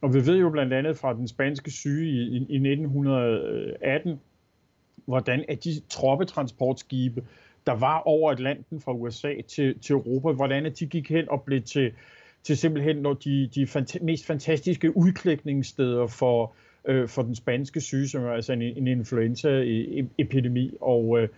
[0.00, 4.20] Og vi ved jo blandt andet fra den spanske syge i, i, i 1918,
[5.06, 7.22] hvordan at de troppetransportskibe,
[7.66, 11.42] der var over Atlanten fra USA til, til Europa, hvordan at de gik hen og
[11.42, 11.92] blev til,
[12.42, 16.52] til simpelthen når de, de fant- mest fantastiske udklækningssteder for,
[16.84, 20.76] øh, for den spanske syge, som er altså en, en influenza-epidemi.
[20.80, 21.28] Og, øh,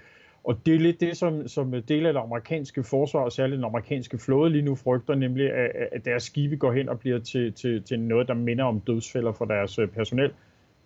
[0.45, 3.65] og det er lidt det, som, som del af det amerikanske forsvar, og særligt den
[3.65, 7.53] amerikanske flåde lige nu frygter, nemlig at, at deres skibe går hen og bliver til,
[7.53, 10.31] til, til noget, der minder om dødsfælder for deres øh, personel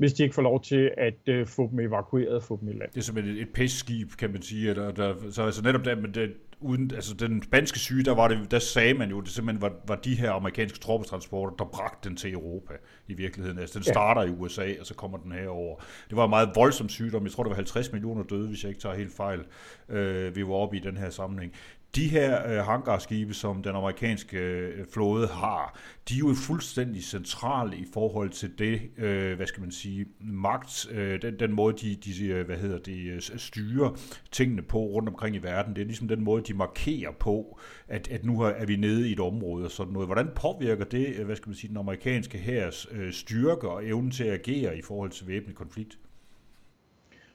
[0.00, 2.72] hvis de ikke får lov til at øh, få dem evakueret og få dem i
[2.72, 2.90] land.
[2.94, 4.74] Det er simpelthen et, et pestskib, kan man sige.
[4.74, 8.28] Der, der, så altså netop der, men det, uden, altså den spanske syge, der, var
[8.28, 12.08] det, der sagde man jo, det simpelthen var, var de her amerikanske troppetransporter, der bragte
[12.08, 12.74] den til Europa
[13.08, 13.58] i virkeligheden.
[13.58, 14.28] Altså den starter ja.
[14.28, 15.76] i USA, og så kommer den herover.
[16.08, 17.24] Det var en meget voldsom sygdom.
[17.24, 19.40] Jeg tror, der var 50 millioner døde, hvis jeg ikke tager helt fejl.
[19.88, 21.52] Øh, vi var oppe i den her sammenhæng
[21.94, 27.76] de her øh, hangarskibe, som den amerikanske øh, flåde har, de er jo fuldstændig centrale
[27.76, 31.94] i forhold til det, øh, hvad skal man sige, magt, øh, den, den måde, de,
[31.94, 33.96] de øh, hvad hedder det, øh, styrer
[34.30, 35.74] tingene på rundt omkring i verden.
[35.74, 39.12] Det er ligesom den måde, de markerer på, at, at nu er vi nede i
[39.12, 40.08] et område og sådan noget.
[40.08, 44.10] Hvordan påvirker det, øh, hvad skal man sige, den amerikanske hærs øh, styrke og evnen
[44.10, 45.98] til at agere i forhold til væbnet konflikt?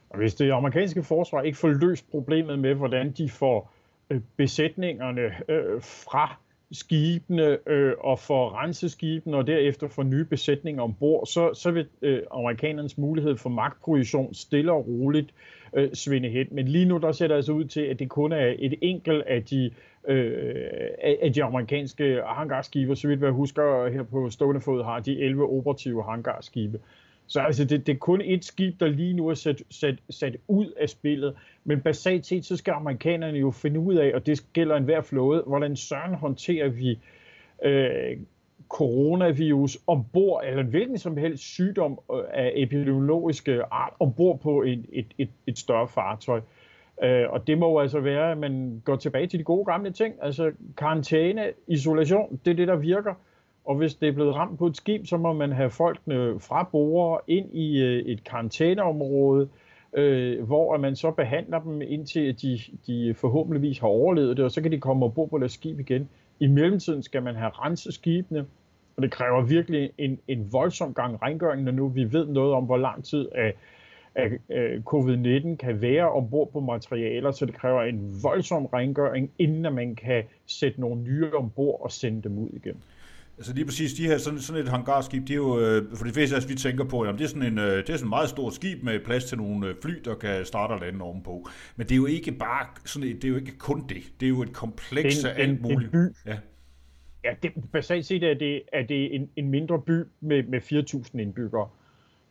[0.10, 3.75] Og hvis det amerikanske forsvar ikke får løst problemet med, hvordan de får
[4.10, 6.36] Øh, besætningerne øh, fra
[6.72, 11.88] skibene øh, og for rense skibene og derefter få nye besætninger ombord, så, så vil
[12.02, 15.34] øh, amerikanernes mulighed for magtprojektion stille og roligt
[15.74, 16.48] øh, svinde hen.
[16.52, 19.24] Men lige nu der ser det altså ud til, at det kun er et enkelt
[19.24, 19.72] af de,
[20.08, 20.66] øh,
[21.22, 22.96] af de amerikanske hangarskibe.
[22.96, 26.80] Så vidt jeg husker her på stående fod har de 11 operative hangarskibe.
[27.28, 30.38] Så altså, det, det er kun et skib, der lige nu er sat, sat, sat
[30.48, 31.36] ud af spillet.
[31.64, 35.44] Men basalt set, så skal amerikanerne jo finde ud af, og det gælder enhver flåde,
[35.48, 37.00] hvordan søren håndterer vi
[37.64, 38.18] øh,
[38.70, 45.08] coronavirus ombord, eller hvilken som helst sygdom øh, af epidemiologiske art ombord på et, et,
[45.18, 46.42] et, et større fartøj.
[47.04, 49.92] Øh, og det må jo altså være, at man går tilbage til de gode gamle
[49.92, 50.16] ting.
[50.22, 53.14] Altså karantæne, isolation, det er det, der virker.
[53.66, 56.64] Og hvis det er blevet ramt på et skib, så må man have folkene fra
[56.72, 59.50] bord ind i øh, et karantæneområde,
[59.94, 64.62] øh, hvor man så behandler dem indtil de, de forhåbentligvis har overlevet det, og så
[64.62, 66.10] kan de komme ombord på deres skib igen.
[66.40, 68.46] I mellemtiden skal man have renset skibene,
[68.98, 72.64] og det kræver virkelig en, en voldsom gang rengøring, når nu vi ved noget om,
[72.64, 73.56] hvor lang tid at,
[74.16, 79.32] af, af øh, covid-19 kan være ombord på materialer, så det kræver en voldsom rengøring,
[79.40, 82.84] inden man kan sætte nogle nye ombord og sende dem ud igen.
[83.38, 86.14] Altså lige præcis, de her, sådan, sådan et hangarskib, det er jo, øh, for de
[86.14, 88.06] fleste af os, vi tænker på, jamen det er sådan en, øh, det er sådan
[88.06, 91.02] en meget stort skib med plads til nogle øh, fly, der kan starte og lande
[91.02, 91.48] ovenpå.
[91.76, 94.04] Men det er jo ikke bare sådan et, det er jo ikke kun det.
[94.20, 95.84] Det er jo et kompleks af alt muligt.
[95.84, 96.30] En by.
[96.30, 96.38] Ja.
[97.24, 101.20] Ja, det, basalt set er det, er det en, en mindre by med, med 4.000
[101.20, 101.70] indbyggere,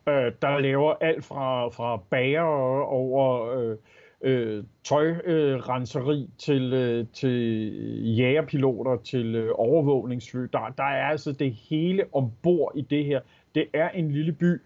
[0.08, 2.42] øh, der laver alt fra, fra bager
[2.82, 3.76] over øh,
[4.24, 10.40] øh, tøjrenseri øh, til, øh, til jægerpiloter, til øh, overvågningsfly.
[10.52, 13.20] Der, der er altså det hele ombord i det her.
[13.54, 14.60] Det er en lille by,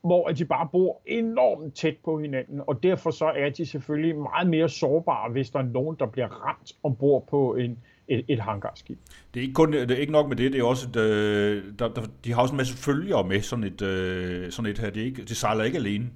[0.00, 4.48] hvor de bare bor enormt tæt på hinanden, og derfor så er de selvfølgelig meget
[4.48, 8.98] mere sårbare, hvis der er nogen, der bliver ramt ombord på en, et, et hangarskib.
[9.34, 11.64] Det er ikke kun det er ikke nok med det, det er også et, øh,
[11.78, 14.90] der, der, de har også en masse følgere med sådan et, øh, sådan et her.
[14.90, 16.10] Det, er ikke, det sejler ikke alene.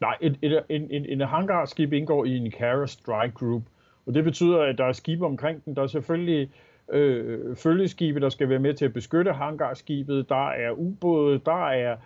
[0.00, 3.62] Nej, et, et, en, en, en hangarskib indgår i en Carrier Strike Group,
[4.06, 5.76] og det betyder, at der er skibe omkring den.
[5.76, 6.50] Der er selvfølgelig
[6.92, 10.28] øh, følgeskibe, der skal være med til at beskytte hangarskibet.
[10.28, 11.96] Der er ubåde, der er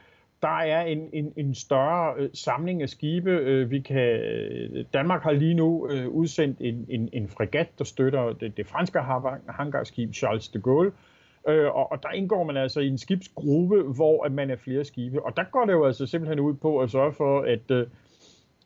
[0.42, 3.30] der er en, en, en større øh, samling af skibe.
[3.30, 4.20] Øh, vi kan,
[4.94, 9.00] Danmark har lige nu øh, udsendt en, en, en fregat, der støtter det, det franske
[9.48, 10.90] hangarskib Charles de Gaulle.
[10.90, 11.13] Øh,
[11.48, 14.84] Øh, og, og der indgår man altså i en skibsgruppe, hvor at man er flere
[14.84, 15.22] skibe.
[15.22, 17.86] Og der går det jo altså simpelthen ud på at sørge for, at, øh,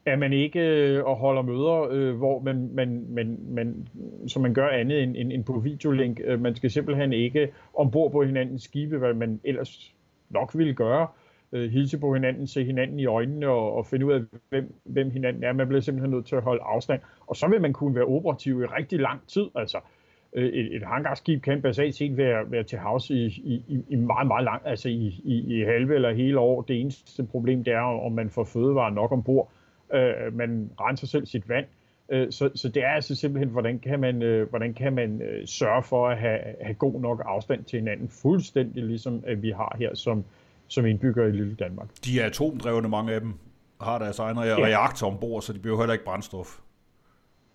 [0.07, 3.89] at man ikke øh, holder møder, øh, hvor man, man, man, man,
[4.29, 6.21] som man gør andet end, end, end på videolink.
[6.25, 9.95] Øh, man skal simpelthen ikke ombord på hinandens skibe, hvad man ellers
[10.31, 11.07] nok ville gøre
[11.53, 15.11] øh, hilse på hinanden, se hinanden i øjnene og, og finde ud af, hvem, hvem
[15.11, 15.53] hinanden er.
[15.53, 17.01] Man bliver simpelthen nødt til at holde afstand.
[17.27, 19.47] Og så vil man kunne være operativ i rigtig lang tid.
[19.55, 19.98] Altså, øh,
[20.33, 24.45] et, et hangarskib kan basalt set være, være til havs i, i, i meget, meget
[24.45, 26.63] lang, altså i, i, i halve eller hele år.
[26.63, 29.51] Det eneste problem, det er, om man får fødevarer nok ombord.
[29.95, 31.67] Øh, man renser selv sit vand.
[32.09, 35.47] Øh, så, så det er altså simpelthen, hvordan kan man, øh, hvordan kan man øh,
[35.47, 39.77] sørge for at have, have god nok afstand til hinanden, fuldstændig ligesom at vi har
[39.79, 40.25] her som,
[40.67, 41.89] som indbygger i lille Danmark.
[42.05, 43.33] De er atomdrevne, mange af dem,
[43.81, 44.43] har deres egen ja.
[44.43, 46.59] reaktor ombord, så de bliver heller ikke brændstof.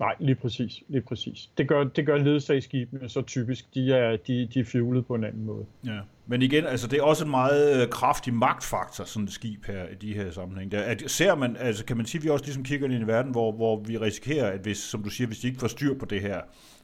[0.03, 0.83] Nej, lige præcis.
[0.87, 1.49] Lige præcis.
[1.57, 3.73] Det gør, det gør ledsagsskibene så typisk.
[3.73, 5.65] De er, de, de er fjulet på en anden måde.
[5.85, 5.99] Ja.
[6.27, 9.87] Men igen, altså, det er også en meget øh, kraftig magtfaktor, sådan et skib her,
[9.87, 10.71] i de her sammenhæng.
[10.71, 12.97] Der, at, ser man, altså, kan man sige, at vi også ligesom kigger ind i
[12.97, 15.67] en verden, hvor, hvor vi risikerer, at hvis, som du siger, hvis de ikke får
[15.67, 16.41] styr på det her,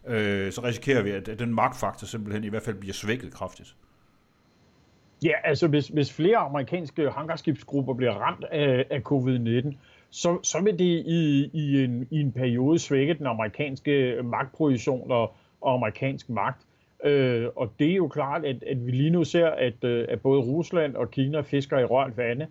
[0.08, 3.76] øh, så risikerer vi, at, at den magtfaktor simpelthen i hvert fald bliver svækket kraftigt.
[5.24, 9.76] Ja, altså hvis, hvis flere amerikanske hangarskibsgrupper bliver ramt af, af covid-19,
[10.12, 15.34] så, så vil det i, i, en, i en periode svække den amerikanske magtposition og,
[15.62, 16.66] og amerikansk magt.
[17.04, 20.22] Øh, og det er jo klart, at, at vi lige nu ser, at, øh, at
[20.22, 22.48] både Rusland og Kina fisker i rørt vande.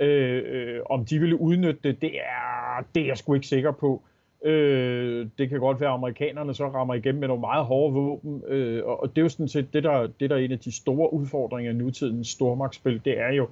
[0.00, 3.72] Øh, øh, om de ville udnytte det, det er, det er jeg sgu ikke sikker
[3.72, 4.02] på.
[4.44, 8.42] Øh, det kan godt være, at amerikanerne så rammer igennem med nogle meget hårde våben,
[8.48, 10.76] øh, og det er jo sådan set det der, det, der er en af de
[10.76, 13.48] store udfordringer i nutidens stormagtsspil, det er jo,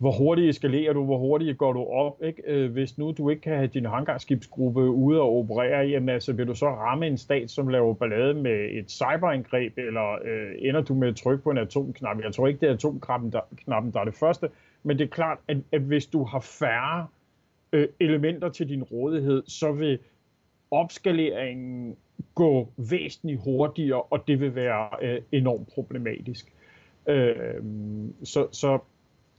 [0.00, 2.42] hvor hurtigt eskalerer du, hvor hurtigt går du op, ikke?
[2.46, 6.46] Øh, hvis nu du ikke kan have din hangarskibsgruppe ude og operere, jamen altså vil
[6.46, 10.94] du så ramme en stat, som laver ballade med et cyberangreb, eller øh, ender du
[10.94, 12.20] med at trykke på en atomknap?
[12.24, 14.48] Jeg tror ikke, det er atomknappen, der, knappen, der er det første,
[14.82, 17.06] men det er klart, at, at hvis du har færre
[17.72, 19.98] øh, elementer til din rådighed, så vil
[20.70, 21.96] opskaleringen
[22.34, 26.52] gå væsentligt hurtigere, og det vil være øh, enormt problematisk.
[27.06, 27.62] Øh,
[28.24, 28.78] så, så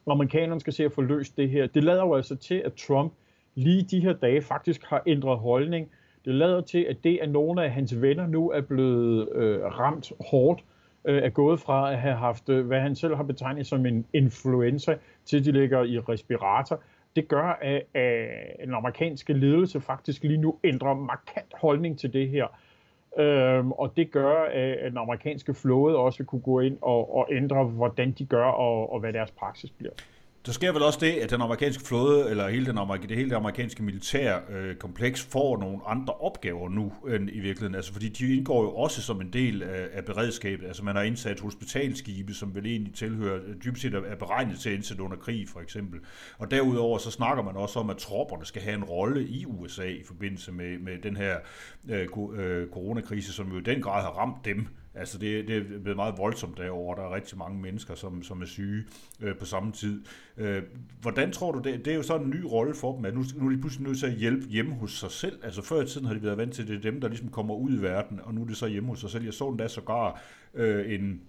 [0.07, 1.67] amerikanerne skal se at få løst det her.
[1.67, 3.13] Det lader jo altså til, at Trump
[3.55, 5.89] lige de her dage faktisk har ændret holdning.
[6.25, 10.11] Det lader til, at det, at nogle af hans venner nu er blevet øh, ramt
[10.31, 10.63] hårdt,
[11.05, 14.05] øh, er gået fra at have haft, øh, hvad han selv har betegnet som en
[14.13, 16.81] influenza, til de ligger i respirator
[17.15, 22.29] det gør, at, at den amerikanske ledelse faktisk lige nu ændrer markant holdning til det
[22.29, 22.47] her.
[23.17, 27.15] Øhm, og det gør, øh, at den amerikanske flåde også vil kunne gå ind og,
[27.15, 29.91] og ændre, hvordan de gør og, og hvad deres praksis bliver.
[30.45, 33.29] Der sker vel også det, at den amerikanske flåde, eller hele den amerik- det hele
[33.29, 37.75] det amerikanske militær øh, kompleks, får nogle andre opgaver nu end i virkeligheden.
[37.75, 40.67] Altså, fordi de indgår jo også som en del af, af beredskabet.
[40.67, 44.75] Altså, man har indsat hospitalskibe, som vel egentlig tilhører, dybest set er beregnet til at
[44.75, 45.99] indsætte under krig, for eksempel.
[46.37, 49.85] Og derudover så snakker man også om, at tropperne skal have en rolle i USA
[49.85, 51.37] i forbindelse med, med den her
[51.89, 55.61] øh, øh, coronakrise, som jo i den grad har ramt dem Altså det, det er
[55.63, 57.01] blevet meget voldsomt derovre.
[57.01, 58.83] Der er rigtig mange mennesker, som, som er syge
[59.21, 60.03] øh, på samme tid.
[60.37, 60.63] Øh,
[61.01, 63.23] hvordan tror du, det, det er jo sådan en ny rolle for dem, at nu,
[63.35, 65.39] nu er de pludselig nødt til at hjælpe hjemme hos sig selv.
[65.43, 67.29] Altså før i tiden har de været vant til, at det er dem, der ligesom
[67.29, 69.23] kommer ud i verden, og nu er det så hjemme hos sig selv.
[69.23, 70.21] Jeg så endda sågar
[70.53, 71.21] øh, en,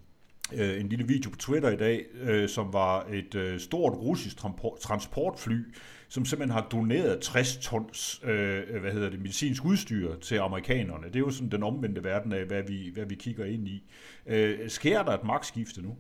[0.55, 4.37] øh, en lille video på Twitter i dag, øh, som var et øh, stort russisk
[4.81, 5.65] transportfly,
[6.13, 11.07] som simpelthen har doneret 60 tons øh, hvad hedder det, medicinsk udstyr til amerikanerne.
[11.07, 13.83] Det er jo sådan den omvendte verden af, hvad vi, hvad vi kigger ind i.
[14.27, 15.97] Øh, sker der et magtskifte nu?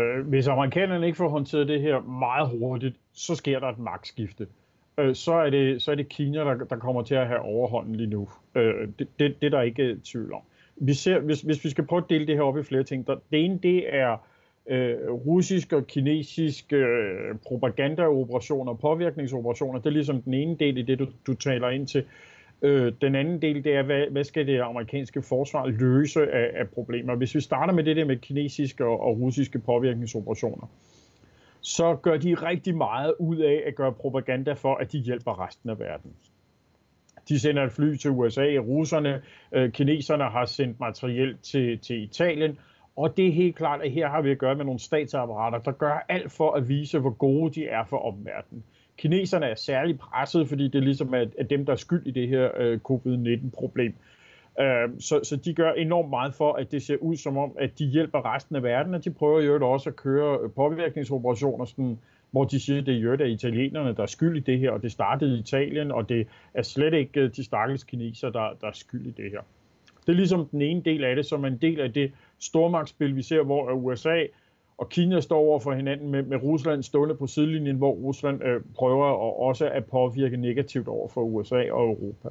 [0.00, 4.46] Øh, hvis amerikanerne ikke får håndteret det her meget hurtigt, så sker der et magtskifte.
[4.98, 7.94] Øh, så, er det, så er det Kina, der, der kommer til at have overhånden
[7.94, 8.28] lige nu.
[8.54, 10.42] Øh, det, det, det er der ikke øh, tvivl om.
[10.76, 13.06] Vi ser, hvis, hvis vi skal prøve at dele det her op i flere ting,
[13.06, 14.16] der, det ene det er
[14.68, 19.78] øh, russiske og kinesiske øh, propagandaoperationer og påvirkningsoperationer.
[19.78, 22.04] Det er ligesom den ene del i det, du, du taler ind til.
[22.62, 26.68] Øh, den anden del, det er, hvad, hvad skal det amerikanske forsvar løse af, af
[26.68, 27.14] problemer?
[27.14, 30.66] Hvis vi starter med det der med kinesiske og, og russiske påvirkningsoperationer,
[31.60, 35.70] så gør de rigtig meget ud af at gøre propaganda for, at de hjælper resten
[35.70, 36.12] af verden.
[37.28, 42.58] De sender et fly til USA, russerne, øh, kineserne har sendt materiel til, til Italien,
[42.98, 45.72] og det er helt klart, at her har vi at gøre med nogle statsapparater, der
[45.72, 48.64] gør alt for at vise, hvor gode de er for omverdenen.
[48.96, 52.10] Kineserne er særligt presset, fordi det er ligesom er, at dem, der er skyld i
[52.10, 53.94] det her øh, covid-19-problem.
[54.60, 57.78] Øh, så, så de gør enormt meget for, at det ser ud som om, at
[57.78, 61.98] de hjælper resten af verden, og de prøver jo også at køre påvirkningsoperationer, sådan,
[62.30, 64.70] hvor de siger, at det er jo det italienerne, der er skyld i det her,
[64.70, 68.56] og det startede i Italien, og det er slet ikke øh, de stakkels kineser, der,
[68.60, 69.40] der er skyld i det her.
[70.06, 73.16] Det er ligesom den ene del af det, som er en del af det stormagtsspil,
[73.16, 74.24] vi ser, hvor øh, USA
[74.78, 78.60] og Kina står over for hinanden med, med Rusland stående på sidelinjen, hvor Rusland øh,
[78.74, 82.28] prøver at, også at påvirke negativt over for USA og Europa.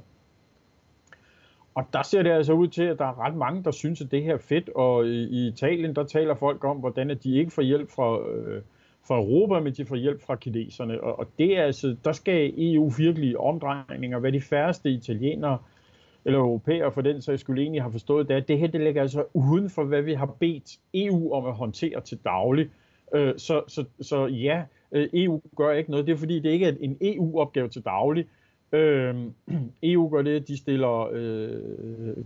[1.76, 4.12] Og der ser det altså ud til, at der er ret mange, der synes, at
[4.12, 7.38] det her er fedt, og i, i Italien, der taler folk om, hvordan at de
[7.38, 8.62] ikke får hjælp fra, øh,
[9.08, 11.04] fra Europa, men de får hjælp fra kineserne.
[11.04, 15.77] Og, og det er altså, der skal EU virkelig omdrejninger, hvad de færreste italienere øh,
[16.28, 18.82] eller europæer for den sags skulle egentlig har forstået, det er, at det her det
[18.82, 22.70] ligger altså uden for, hvad vi har bedt EU om at håndtere til daglig.
[23.16, 26.08] Øh, så, så, så ja, øh, EU gør ikke noget.
[26.08, 28.26] Det er fordi, det ikke er en EU-opgave til daglig.
[28.72, 29.16] Øh,
[29.84, 32.18] EU gør det, at de stiller øh,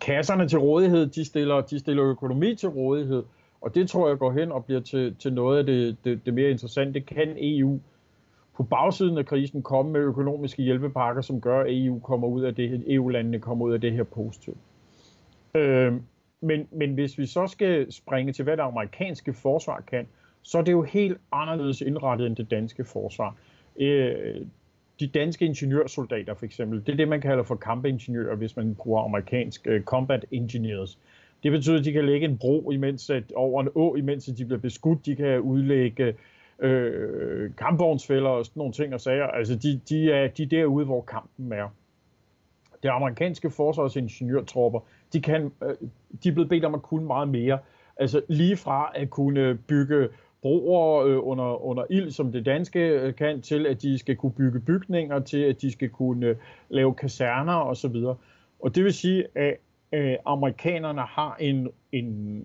[0.00, 3.22] kasserne til rådighed, de stiller, de stiller økonomi til rådighed,
[3.60, 6.34] og det tror jeg går hen og bliver til, til noget af det, det, det
[6.34, 6.92] mere interessante.
[6.92, 7.80] Det kan EU
[8.56, 12.54] på bagsiden af krisen komme med økonomiske hjælpepakker, som gør, at EU kommer ud af
[12.54, 14.56] det, EU-landene e kommer ud af det her positivt.
[15.54, 15.94] Øh,
[16.40, 20.06] men, men hvis vi så skal springe til, hvad det amerikanske forsvar kan,
[20.42, 23.36] så er det jo helt anderledes indrettet end det danske forsvar.
[23.80, 24.46] Øh,
[25.00, 29.04] de danske ingeniørsoldater for eksempel, det er det, man kalder for kampingeniører, hvis man bruger
[29.04, 30.98] amerikansk uh, combat engineers.
[31.42, 34.38] Det betyder, at de kan lægge en bro imens at, over en å, imens at
[34.38, 35.06] de bliver beskudt.
[35.06, 36.14] De kan udlægge
[36.58, 39.26] øh, kampvognsfælder og sådan nogle ting og sager.
[39.26, 41.68] Altså, de, de, er, de er derude, hvor kampen er.
[42.82, 44.80] Det amerikanske forsvarsingeniørtropper,
[45.12, 45.74] de, kan, øh,
[46.24, 47.58] de er blevet bedt om at kunne meget mere.
[47.96, 50.08] Altså lige fra at kunne bygge
[50.42, 54.32] broer øh, under, under ild, som det danske øh, kan, til at de skal kunne
[54.32, 56.36] bygge bygninger, til at de skal kunne øh,
[56.68, 57.96] lave kaserner osv.
[58.60, 59.56] Og det vil sige, at
[59.96, 62.42] øh, amerikanerne har en, en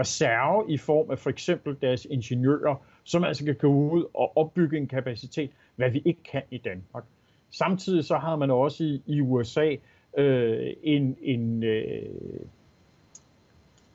[0.00, 4.78] reserve i form af for eksempel deres ingeniører, som altså kan gå ud og opbygge
[4.78, 7.04] en kapacitet, hvad vi ikke kan i Danmark.
[7.50, 9.76] Samtidig så har man også i, i USA
[10.18, 12.02] øh, en, en, øh,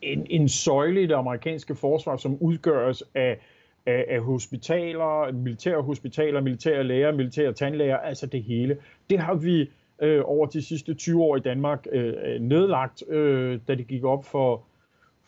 [0.02, 3.40] en, en søjle i det amerikanske forsvar, som udgøres af,
[3.86, 8.78] af, af hospitaler, militære hospitaler, militære læger, militære tandlæger, altså det hele.
[9.10, 9.70] Det har vi
[10.02, 14.04] øh, over de sidste 20 år i Danmark øh, øh, nedlagt, øh, da det gik
[14.04, 14.64] op for,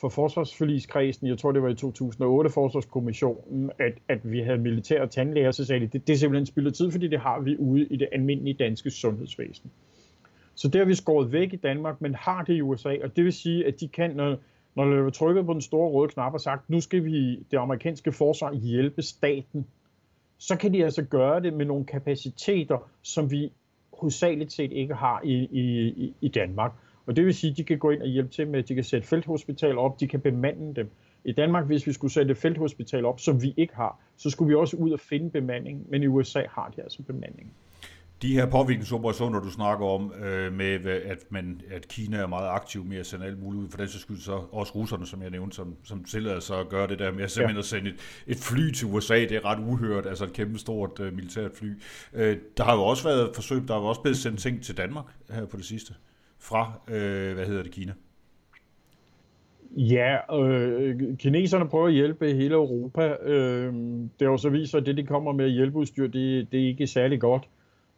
[0.01, 5.51] for forsvarsforligskredsen, jeg tror det var i 2008, forsvarskommissionen, at, at vi havde militære tandlæger,
[5.51, 7.97] så sagde de, det, det er simpelthen spillet tid, fordi det har vi ude i
[7.97, 9.71] det almindelige danske sundhedsvæsen.
[10.56, 13.23] Så det har vi skåret væk i Danmark, men har det i USA, og det
[13.23, 14.37] vil sige, at de kan, når,
[14.75, 17.58] når der er trykket på den store røde knap og sagt, nu skal vi det
[17.58, 19.67] amerikanske forsvar hjælpe staten,
[20.37, 23.52] så kan de altså gøre det med nogle kapaciteter, som vi
[24.02, 26.71] hovedsageligt set ikke har i, i, i Danmark.
[27.06, 28.75] Og det vil sige, at de kan gå ind og hjælpe til med, at de
[28.75, 30.89] kan sætte felthospitaler op, de kan bemande dem.
[31.25, 34.56] I Danmark, hvis vi skulle sætte felthospital op, som vi ikke har, så skulle vi
[34.56, 37.54] også ud og finde bemanding, men i USA har de altså bemanding
[38.22, 42.86] de her påvirkningsoperationer, du snakker om, øh, med at, man, at Kina er meget aktiv
[42.86, 45.30] med at sende alt muligt ud, for den så skyld så også russerne, som jeg
[45.30, 47.60] nævnte, som, som tillader sig at gøre det der med at simpelthen ja.
[47.60, 47.96] at sende et,
[48.28, 51.67] et fly til USA, det er ret uhørt, altså et kæmpe stort uh, militært fly.
[52.13, 54.78] Øh, der har jo også været forsøg, der har jo også blevet sendt ting til
[54.78, 55.94] Danmark her på det sidste,
[56.40, 57.94] fra, øh, hvad hedder det, Kina?
[59.78, 63.15] Ja, øh, kineserne prøver at hjælpe hele Europa.
[63.24, 66.63] Øh, det har jo så vist sig, at det, de kommer med hjælpeudstyr, det, det
[66.63, 67.48] er ikke særlig godt.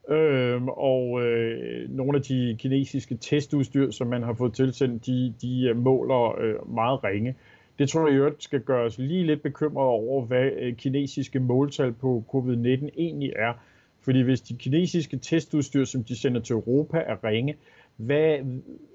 [0.09, 5.67] Øhm, og øh, nogle af de kinesiske testudstyr, som man har fået tilsendt, de, de
[5.69, 7.35] øh, måler øh, meget ringe.
[7.79, 11.93] Det tror jeg øvrigt skal gøre os lige lidt bekymret over, hvad øh, kinesiske måltal
[11.93, 13.53] på covid-19 egentlig er.
[14.01, 17.55] Fordi hvis de kinesiske testudstyr, som de sender til Europa, er ringe,
[17.95, 18.37] hvad,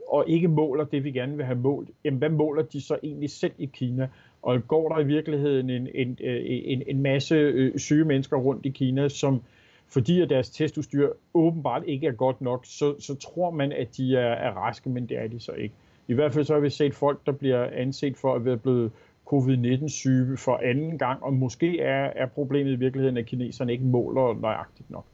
[0.09, 3.31] og ikke måler det, vi gerne vil have målt, jamen hvad måler de så egentlig
[3.31, 4.09] selv i Kina?
[4.43, 8.67] Og går der i virkeligheden en, en, øh, en, en masse øh, syge mennesker rundt
[8.67, 9.43] i Kina, som
[9.89, 14.17] fordi at deres testudstyr åbenbart ikke er godt nok, så, så tror man, at de
[14.17, 15.75] er, er raske, men det er de så ikke.
[16.09, 18.93] I hvert fald så har vi set folk, der bliver anset for at være blevet
[19.27, 24.41] covid-19-syge for anden gang, og måske er, er problemet i virkeligheden, at kineserne ikke måler
[24.41, 25.05] nøjagtigt nok.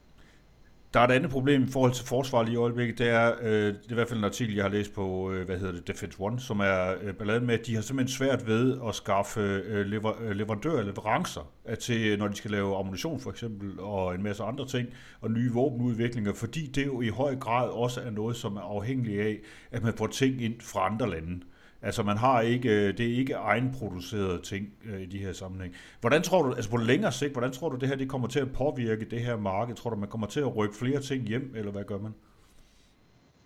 [0.94, 2.98] Der er et andet problem i forhold til forsvar lige i øjeblikket.
[2.98, 5.46] Det er, øh, det er i hvert fald en artikel, jeg har læst på, øh,
[5.46, 8.46] hvad hedder det, Defense One, som er øh, balladen med, at de har simpelthen svært
[8.46, 13.20] ved at skaffe øh, lever, øh, leverandører leverancer øh, til, når de skal lave ammunition
[13.20, 14.88] for eksempel, og en masse andre ting,
[15.20, 19.20] og nye våbenudviklinger, fordi det jo i høj grad også er noget, som er afhængig
[19.20, 19.38] af,
[19.70, 21.40] at man får ting ind fra andre lande.
[21.84, 25.74] Altså man har ikke, øh, det er ikke egenproducerede ting øh, i de her sammenhæng.
[26.00, 28.40] Hvordan tror du, altså på længere sigt, hvordan tror du det her det kommer til
[28.40, 29.74] at påvirke det her marked?
[29.74, 32.14] Tror du man kommer til at rykke flere ting hjem, eller hvad gør man?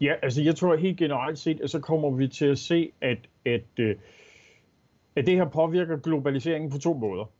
[0.01, 3.19] Ja, altså jeg tror helt generelt set, at så kommer vi til at se, at,
[3.45, 3.97] at, øh,
[5.17, 7.31] at det her påvirker globaliseringen på to måder.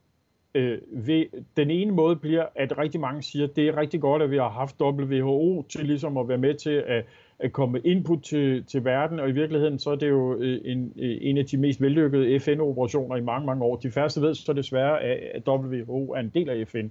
[1.57, 4.37] Den ene måde bliver, at rigtig mange siger, at det er rigtig godt, at vi
[4.37, 7.05] har haft WHO til ligesom at være med til at
[7.41, 10.93] at komme input til, til verden, og i virkeligheden så er det jo øh, en,
[10.97, 13.77] øh, en af de mest vellykkede FN-operationer i mange, mange år.
[13.77, 16.89] De færreste ved så desværre, at WHO er en del af FN.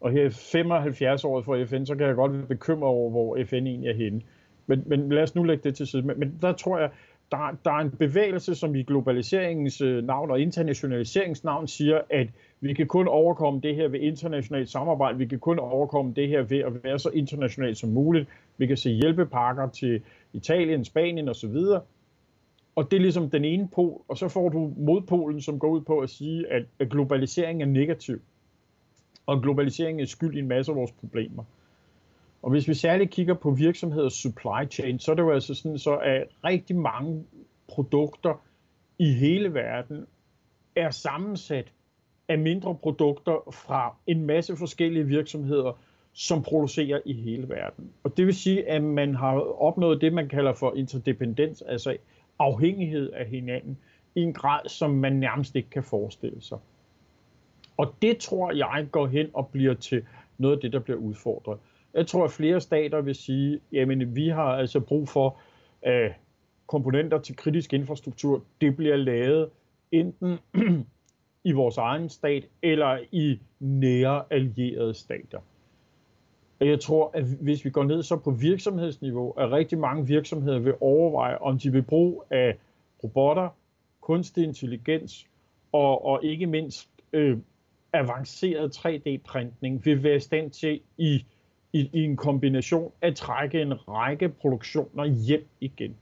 [0.00, 3.54] Og her 75 år for FN, så kan jeg godt være bekymret over, hvor FN
[3.66, 4.20] egentlig er henne.
[4.66, 6.02] Men, men lad os nu lægge det til side.
[6.02, 6.90] Men, men der tror jeg,
[7.30, 12.28] der, der er en bevægelse, som i globaliseringens øh, navn og internationaliseringens navn siger, at
[12.60, 15.18] vi kan kun overkomme det her ved internationalt samarbejde.
[15.18, 18.28] Vi kan kun overkomme det her ved at være så internationalt som muligt.
[18.56, 20.02] Vi kan se hjælpepakker til
[20.32, 21.56] Italien, Spanien osv.
[22.74, 25.80] Og det er ligesom den ene pol, og så får du modpolen, som går ud
[25.80, 28.20] på at sige, at, at globalisering er negativ.
[29.26, 31.44] Og globalisering er skyld i en masse af vores problemer.
[32.42, 35.78] Og hvis vi særligt kigger på virksomheders supply chain, så er det jo altså sådan,
[35.78, 37.24] så at rigtig mange
[37.68, 38.42] produkter
[38.98, 40.06] i hele verden
[40.76, 41.72] er sammensat
[42.30, 45.78] af mindre produkter fra en masse forskellige virksomheder,
[46.12, 47.90] som producerer i hele verden.
[48.04, 51.96] Og det vil sige, at man har opnået det, man kalder for interdependens, altså
[52.38, 53.78] afhængighed af hinanden,
[54.14, 56.58] i en grad, som man nærmest ikke kan forestille sig.
[57.76, 60.04] Og det tror jeg går hen og bliver til
[60.38, 61.58] noget af det, der bliver udfordret.
[61.94, 65.38] Jeg tror, at flere stater vil sige, jamen vi har altså brug for
[65.86, 66.10] øh,
[66.66, 68.42] komponenter til kritisk infrastruktur.
[68.60, 69.48] Det bliver lavet
[69.92, 70.38] enten
[71.44, 75.38] i vores egen stat eller i nære allierede stater.
[76.60, 80.58] Og jeg tror, at hvis vi går ned så på virksomhedsniveau, at rigtig mange virksomheder
[80.58, 82.56] vil overveje, om de vil bruge af
[83.04, 83.48] robotter,
[84.00, 85.26] kunstig intelligens
[85.72, 87.38] og, og ikke mindst øh,
[87.92, 91.24] avanceret 3D-printning vil være i stand til i,
[91.72, 95.96] i, i en kombination at trække en række produktioner hjem igen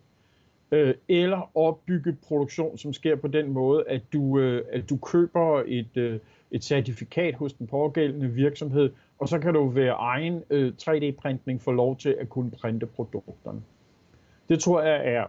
[0.70, 5.62] øh, eller opbygge produktion, som sker på den måde, at du, øh, at du køber
[5.66, 6.18] et, øh,
[6.50, 11.72] et certifikat hos den pågældende virksomhed, og så kan du ved egen øh, 3D-printning få
[11.72, 13.62] lov til at kunne printe produkterne.
[14.48, 15.26] Det tror jeg er,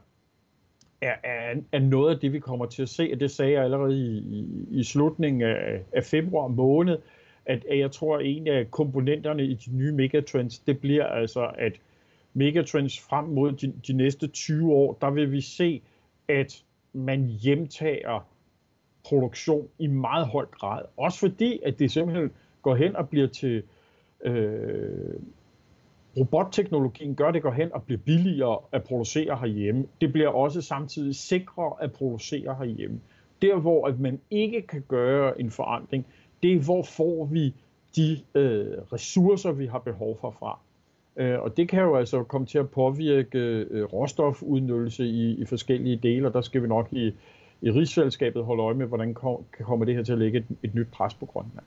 [1.01, 3.63] er, er, er noget af det, vi kommer til at se, og det sagde jeg
[3.63, 6.97] allerede i, i, i slutningen af, af februar måned,
[7.45, 11.51] at, at jeg tror, at en af komponenterne i de nye megatrends, det bliver altså,
[11.57, 11.73] at
[12.33, 15.81] megatrends frem mod de, de næste 20 år, der vil vi se,
[16.27, 16.63] at
[16.93, 18.27] man hjemtager
[19.03, 20.81] produktion i meget høj grad.
[20.97, 23.63] Også fordi, at det simpelthen går hen og bliver til
[24.23, 25.13] øh,
[26.17, 29.85] robotteknologien gør det går hen og bliver billigere at producere herhjemme.
[30.01, 32.99] Det bliver også samtidig sikrere at producere herhjemme.
[33.41, 36.05] Der hvor at man ikke kan gøre en forandring,
[36.43, 37.55] det er hvor får vi
[37.95, 40.59] de øh, ressourcer, vi har behov for fra.
[41.19, 43.39] Øh, og det kan jo altså komme til at påvirke
[43.69, 47.13] øh, råstofudnyttelse i, i forskellige dele, og der skal vi nok i,
[47.61, 50.75] i rigsfællesskabet holde øje med, hvordan kom, kommer det her til at lægge et, et
[50.75, 51.65] nyt pres på Grønland.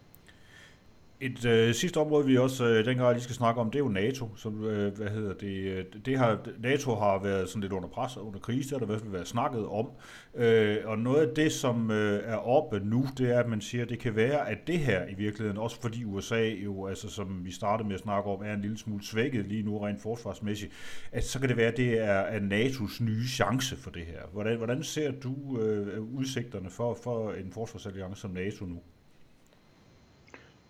[1.23, 3.89] Et øh, sidste område, vi også øh, dengang lige skal snakke om, det er jo
[3.89, 4.37] NATO.
[4.37, 8.16] Som, øh, hvad hedder det, øh, det har, NATO har været sådan lidt under pres
[8.16, 9.91] og under krise, der har i hvert fald været snakket om.
[10.35, 13.85] Øh, og noget af det, som øh, er oppe nu, det er, at man siger,
[13.85, 17.45] at det kan være, at det her i virkeligheden, også fordi USA jo, altså som
[17.45, 20.73] vi startede med at snakke om, er en lille smule svækket lige nu rent forsvarsmæssigt,
[21.12, 24.20] at så kan det være, at det er, at NATO's nye chance for det her.
[24.33, 28.79] Hvordan, hvordan ser du øh, udsigterne for, for en forsvarsalliance som NATO nu?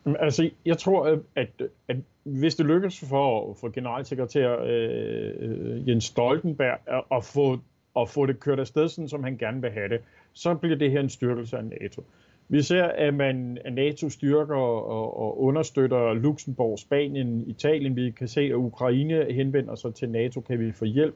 [0.06, 1.48] Altså, jeg tror, at,
[1.88, 7.58] at hvis det lykkes for, for generalsekretær øh, øh, Jens Stoltenberg at, at, få,
[7.96, 10.00] at få det kørt afsted, sådan som han gerne vil have det,
[10.32, 12.04] så bliver det her en styrkelse af NATO.
[12.48, 17.96] Vi ser, at man at NATO styrker og, og understøtter Luxembourg, Spanien, Italien.
[17.96, 21.14] Vi kan se, at Ukraine henvender sig til NATO, kan vi få hjælp.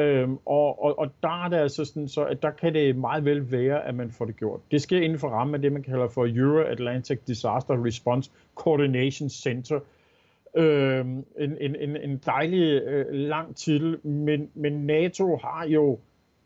[0.00, 3.24] Øhm, og, og, og der er det altså sådan, så at der kan det meget
[3.24, 4.60] vel være, at man får det gjort.
[4.70, 9.80] Det sker inden for rammen af det, man kalder for Euro-Atlantic Disaster Response Coordination Center.
[10.56, 15.98] Øhm, en, en, en, en dejlig øh, lang titel, men, men NATO har jo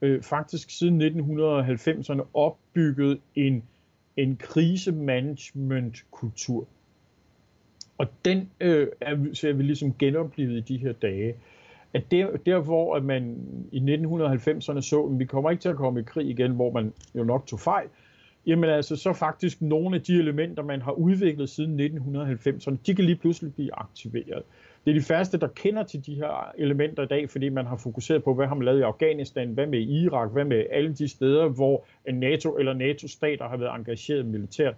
[0.02, 3.64] øh, faktisk siden 1990'erne opbygget en,
[4.16, 6.66] en krisemanagement-kultur.
[7.98, 11.34] Og den øh, er, ser vi ligesom genoplevet i de her dage
[11.94, 13.36] at der, der hvor at man
[13.72, 16.92] i 1990'erne så, at vi kommer ikke til at komme i krig igen, hvor man
[17.14, 17.88] jo nok tog fejl,
[18.46, 23.04] jamen altså så faktisk nogle af de elementer, man har udviklet siden 1990'erne, de kan
[23.04, 24.42] lige pludselig blive aktiveret.
[24.84, 27.76] Det er de færreste, der kender til de her elementer i dag, fordi man har
[27.76, 31.08] fokuseret på, hvad har man lavet i Afghanistan, hvad med Irak, hvad med alle de
[31.08, 34.74] steder, hvor NATO eller NATO-stater har været engageret militært.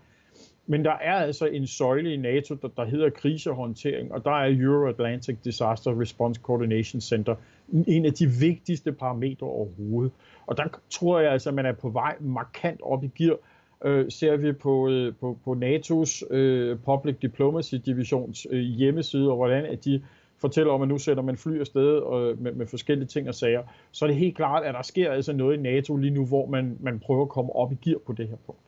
[0.67, 4.57] Men der er altså en søjle i NATO, der, der hedder krisehåndtering, og der er
[4.61, 7.35] Euro-Atlantic Disaster Response Coordination Center
[7.73, 10.12] en af de vigtigste parametre overhovedet.
[10.47, 13.37] Og der tror jeg altså, at man er på vej markant op i gear.
[13.85, 19.37] Øh, ser vi på, øh, på, på NATO's øh, Public Diplomacy Divisions øh, hjemmeside, og
[19.37, 20.03] hvordan at de
[20.41, 23.35] fortæller om, at nu sætter man fly afsted og øh, med, med forskellige ting og
[23.35, 26.27] sager, så er det helt klart, at der sker altså noget i NATO lige nu,
[26.27, 28.61] hvor man, man prøver at komme op i gear på det her punkt.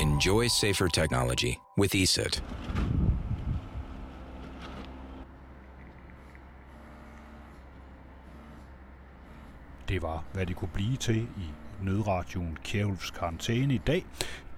[0.00, 2.44] Enjoy safer technology with ESET.
[9.88, 11.50] Det var, hvad det kunne blive til i
[11.82, 14.04] nødradioen Kjærulfs karantæne i dag.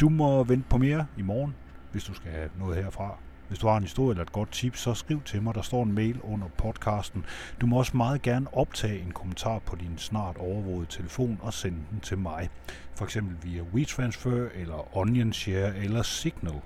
[0.00, 1.56] Du må vente på mere i morgen,
[1.92, 3.18] hvis du skal have noget herfra.
[3.48, 5.54] Hvis du har en historie eller et godt tip, så skriv til mig.
[5.54, 7.24] Der står en mail under podcasten.
[7.60, 11.78] Du må også meget gerne optage en kommentar på din snart overvågede telefon og sende
[11.90, 12.48] den til mig.
[12.94, 16.60] For eksempel via WeTransfer eller OnionShare eller Signal.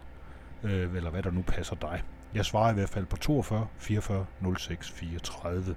[0.62, 2.02] Øh, eller hvad der nu passer dig.
[2.34, 4.26] Jeg svarer i hvert fald på 42 44
[4.58, 5.74] 06 34.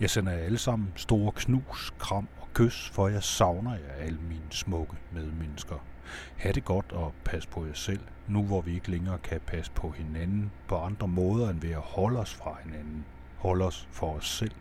[0.00, 4.18] Jeg sender jer alle sammen store knus, kram og kys, for jeg savner jer alle
[4.28, 5.93] mine smukke medmennesker.
[6.36, 9.72] Ha' det godt og pas på jer selv, nu hvor vi ikke længere kan passe
[9.72, 13.04] på hinanden på andre måder end ved at holde os fra hinanden.
[13.36, 14.54] Holde os for os selv.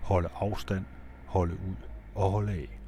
[0.00, 0.84] Holde afstand,
[1.26, 1.76] holde ud
[2.14, 2.79] og holde af.